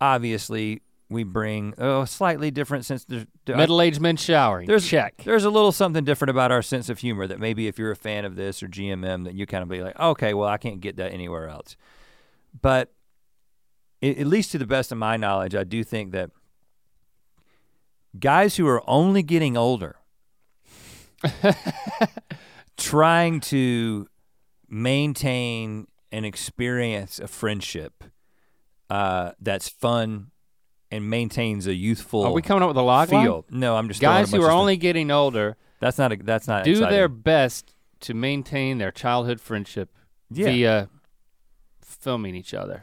[0.00, 3.06] Obviously, we bring a slightly different sense.
[3.46, 4.66] Middle-aged men showering.
[4.66, 5.22] there's check.
[5.24, 7.96] There's a little something different about our sense of humor that maybe if you're a
[7.96, 10.80] fan of this or GMM, that you kind of be like, okay, well, I can't
[10.80, 11.76] get that anywhere else.
[12.60, 12.92] But
[14.02, 16.30] a- at least to the best of my knowledge, I do think that
[18.18, 19.96] guys who are only getting older,
[22.76, 24.08] trying to
[24.68, 28.04] maintain and experience a friendship
[28.90, 30.30] uh, that's fun
[30.94, 33.24] and maintains a youthful Are we coming up with a log line?
[33.24, 33.44] feel.
[33.50, 36.70] No, I'm just Guys who are only getting older That's not a, that's not do
[36.72, 36.90] exciting.
[36.94, 39.90] their best to maintain their childhood friendship
[40.30, 40.46] Yeah.
[40.46, 40.88] via
[41.82, 42.82] filming each other.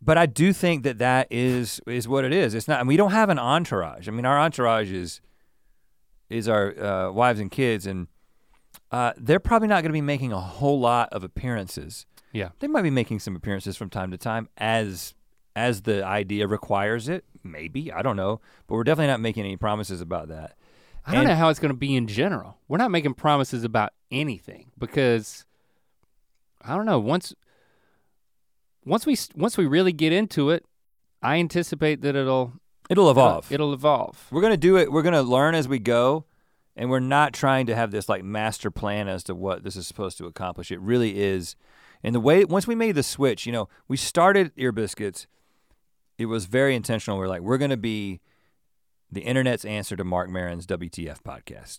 [0.00, 2.54] But I do think that that is is what it is.
[2.54, 2.78] It's not.
[2.80, 4.06] And we don't have an entourage.
[4.08, 5.20] I mean, our entourage is
[6.30, 8.06] is our uh, wives and kids, and
[8.92, 12.06] uh, they're probably not going to be making a whole lot of appearances.
[12.32, 12.50] Yeah.
[12.60, 15.14] They might be making some appearances from time to time as
[15.56, 17.24] as the idea requires it.
[17.48, 20.56] Maybe I don't know, but we're definitely not making any promises about that.
[21.06, 22.58] I don't And- know how it's going to be in general.
[22.68, 25.44] We're not making promises about anything because
[26.62, 26.98] I don't know.
[26.98, 27.34] Once
[28.84, 30.64] once we once we really get into it,
[31.22, 32.54] I anticipate that it'll
[32.90, 33.52] It'll uh, evolve.
[33.52, 34.26] It'll evolve.
[34.30, 34.90] We're gonna do it.
[34.90, 36.24] We're gonna learn as we go,
[36.76, 39.86] and we're not trying to have this like master plan as to what this is
[39.86, 40.70] supposed to accomplish.
[40.70, 41.54] It really is,
[42.02, 45.26] and the way once we made the switch, you know, we started Ear Biscuits.
[46.18, 47.18] It was very intentional.
[47.18, 48.20] We're like, we're gonna be
[49.10, 51.78] the internet's answer to Marc Maron's WTF podcast,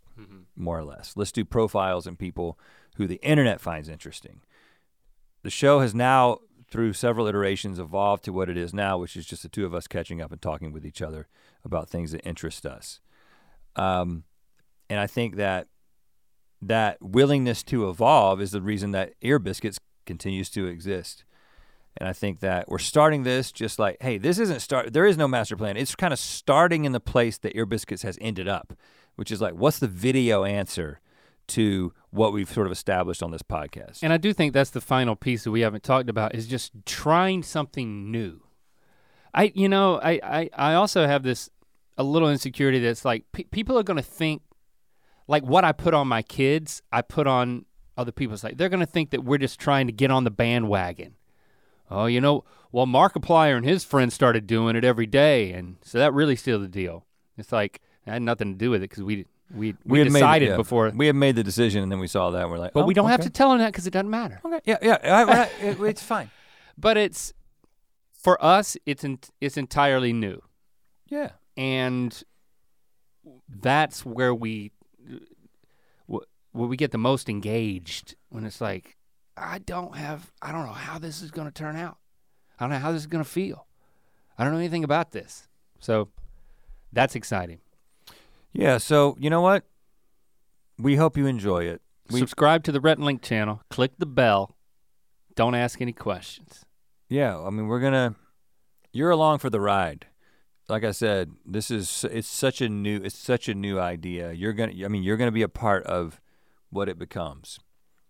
[0.56, 1.14] more or less.
[1.16, 2.58] Let's do profiles and people
[2.96, 4.42] who the internet finds interesting.
[5.44, 6.40] The show has now,
[6.72, 9.74] through several iterations, evolved to what it is now, which is just the two of
[9.76, 11.28] us catching up and talking with each other
[11.64, 13.00] about things that interest us.
[13.76, 14.24] Um,
[14.90, 15.68] and I think that
[16.62, 21.24] that willingness to evolve is the reason that Ear Biscuits continues to exist.
[22.00, 24.94] And I think that we're starting this just like, hey, this isn't start.
[24.94, 25.76] There is no master plan.
[25.76, 28.74] It's kind of starting in the place that Ear Biscuits has ended up,
[29.16, 31.02] which is like, what's the video answer
[31.50, 34.00] to what we've sort of established on this podcast?
[34.02, 36.72] And I do think that's the final piece that we haven't talked about is just
[36.86, 38.42] trying something new.
[39.34, 41.50] I, you know, I, I, I also have this
[41.98, 44.42] a little insecurity that's like pe- people are gonna think
[45.28, 47.66] like what I put on my kids, I put on
[47.98, 51.16] other people's like they're gonna think that we're just trying to get on the bandwagon.
[51.92, 55.98] Oh, you know, well Markiplier and his friends started doing it every day, and so
[55.98, 57.06] that really sealed the deal.
[57.38, 60.20] It's like it had nothing to do with it because we we we, had made-
[60.20, 62.60] decided yeah, before, we had made the decision, and then we saw that, and we're
[62.60, 64.40] like, but oh, we don't have to tell them that because it doesn't matter.
[64.46, 66.30] Okay, yeah, yeah, I- I- it- it's fine.
[66.78, 67.34] but it's
[68.14, 70.42] for us it's in, it's entirely new
[71.08, 72.22] Yeah, and
[73.50, 74.72] that's where we
[76.52, 78.98] where we get the most engaged when it's like
[79.40, 81.98] i don't have i don't know how this is going to turn out
[82.60, 83.66] i don't know how this is going to feel
[84.38, 85.48] i don't know anything about this
[85.80, 86.10] so
[86.92, 87.60] that's exciting
[88.52, 88.80] yeah.
[88.80, 89.64] So you know what?
[90.80, 91.84] We hope you enjoy it.
[92.10, 94.56] We, subscribe to the Rhett and Link channel click the bell
[95.36, 96.66] don't ask any questions
[97.10, 98.16] yeah, I mean, we're gonna.
[98.94, 100.06] You're along for the ride.
[100.68, 104.32] Like I said, this is it's such a new it's such a new idea.
[104.32, 106.22] You're gonna I mean, you're gonna be a part of
[106.70, 107.60] what it becomes.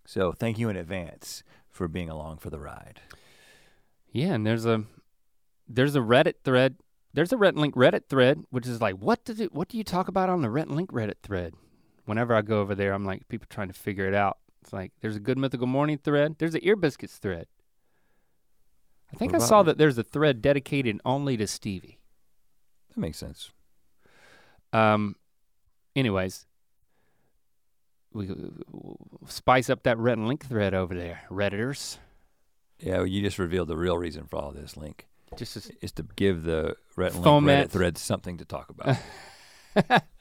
[0.10, 3.00] So thank you in advance for being along for the ride.
[4.12, 4.86] Yeah, and there's a
[5.68, 6.78] there's a Reddit thread.
[7.14, 9.84] There's a Rhett Link Reddit thread, which is like, what did it, what do you
[9.84, 11.54] talk about on the Rhett Link Reddit thread?
[12.06, 14.40] Whenever I go over there, I'm like, people trying to figure it out.
[14.64, 16.38] It's like there's a good mythical morning thread.
[16.40, 17.46] There's an ear biscuits thread.
[19.14, 19.66] I think I saw it?
[19.66, 22.00] that there's a thread dedicated only to Stevie.
[22.96, 23.52] That makes sense.
[24.74, 25.18] Um,
[25.96, 26.48] anyways,
[28.14, 31.98] we we'll spice up that Rhett and Link thread over there, redditors.
[32.80, 35.08] Yeah, well, you just revealed the real reason for all this, Link.
[35.38, 40.02] Just as, Is to give the Rhett and Link Reddit thread something to talk about.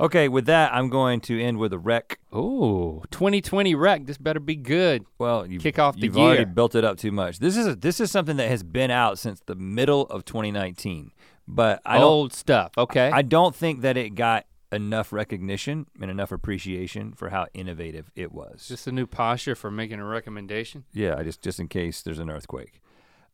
[0.00, 2.20] Okay, with that, I'm going to end with a wreck.
[2.34, 4.06] Ooh, 2020 wreck.
[4.06, 5.04] This better be good.
[5.18, 7.40] Well, you've, Kick off the you've already built it up too much.
[7.40, 11.10] This is a, this is something that has been out since the middle of 2019,
[11.48, 12.72] but I Old stuff.
[12.78, 13.10] Okay.
[13.12, 18.32] I don't think that it got enough recognition and enough appreciation for how innovative it
[18.32, 18.66] was.
[18.68, 20.84] Just a new posture for making a recommendation.
[20.92, 22.80] yeah, I just just in case there's an earthquake.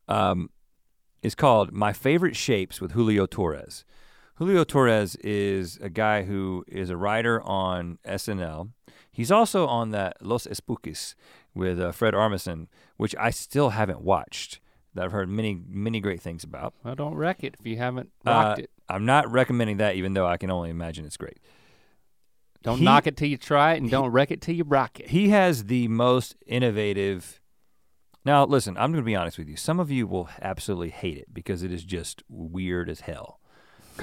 [0.07, 0.49] Um,
[1.21, 3.83] it's called My Favorite Shapes with Julio Torres.
[4.35, 8.71] Julio Torres is a guy who is a writer on SNL.
[9.11, 11.15] He's also on that Los Espookys
[11.53, 12.67] with uh, Fred Armisen,
[12.97, 14.59] which I still haven't watched.
[14.93, 16.73] That I've heard many many great things about.
[16.83, 18.69] Well, don't wreck it if you haven't rocked Uh, it.
[18.87, 21.39] I'm not recommending that, even though I can only imagine it's great.
[22.63, 24.99] Don't he- knock it till you try it, and don't wreck it till you rock
[24.99, 25.09] it.
[25.09, 27.39] He has the most innovative.
[28.23, 29.55] Now, listen, I'm going to be honest with you.
[29.55, 33.39] Some of you will absolutely hate it because it is just weird as hell.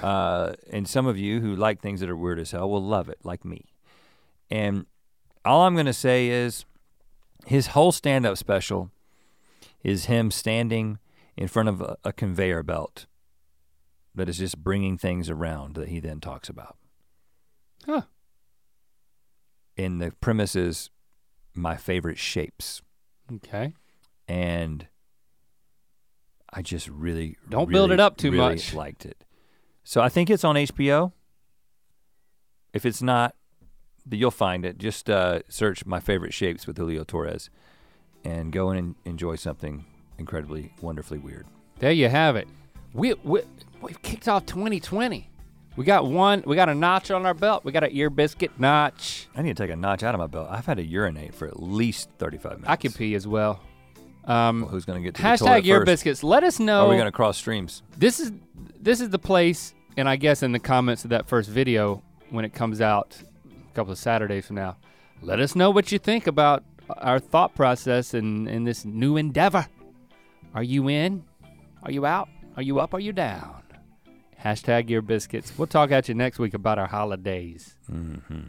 [0.03, 3.11] Uh, and some of you who like things that are weird as hell will love
[3.11, 3.67] it, like me.
[4.51, 4.87] And
[5.45, 6.65] all I'm going to say is
[7.45, 8.91] his whole stand up special
[9.85, 10.99] is him standing
[11.37, 13.05] in front of a, a conveyor belt
[14.15, 16.77] that is just bringing things around that he then talks about.
[17.87, 18.03] Huh.
[19.77, 20.91] And the premise is
[21.55, 22.83] my favorite shapes.
[23.37, 23.73] Okay.
[24.29, 24.87] and
[26.53, 28.75] I just really Don't build it up too really much.
[28.75, 29.25] Liked it,
[29.85, 31.13] so I think it's on HBO.
[32.75, 33.35] If it's not,
[34.11, 34.77] you'll find it.
[34.77, 37.49] Just uh, search "My Favorite Shapes" with Julio Torres,
[38.23, 39.87] and go in and enjoy something
[40.19, 41.47] incredibly, wonderfully weird.
[41.79, 42.49] There you have it.
[42.93, 43.41] We, we
[43.83, 45.29] we've kicked off 2020.
[45.77, 46.43] We got one.
[46.47, 47.65] We got a notch on our belt.
[47.65, 49.27] We got an ear biscuit notch.
[49.35, 50.49] I need to take a notch out of my belt.
[50.51, 52.69] I've had to urinate for at least thirty-five minutes.
[52.69, 53.61] I could pee as well.
[54.25, 55.87] Um, Well, who's going to get to the hashtag ear first?
[55.87, 56.23] biscuits.
[56.23, 56.87] Let us know.
[56.87, 57.83] Are we going to cross streams?
[57.97, 58.33] this is
[58.79, 62.45] this is the place, and I guess in the comments of that first video when
[62.45, 63.17] it comes out
[63.51, 64.77] a couple of Saturdays from now,
[65.23, 66.65] let us know what you think about
[66.99, 69.67] our thought process in in this new endeavor.
[70.55, 71.25] Are you in?
[71.83, 72.29] Are you out?
[72.57, 72.93] Are you up?
[72.93, 73.62] Are you down?
[74.43, 75.53] Hashtag your biscuits.
[75.57, 77.77] We'll talk at you next week about our holidays.
[77.91, 78.41] Mm-hmm.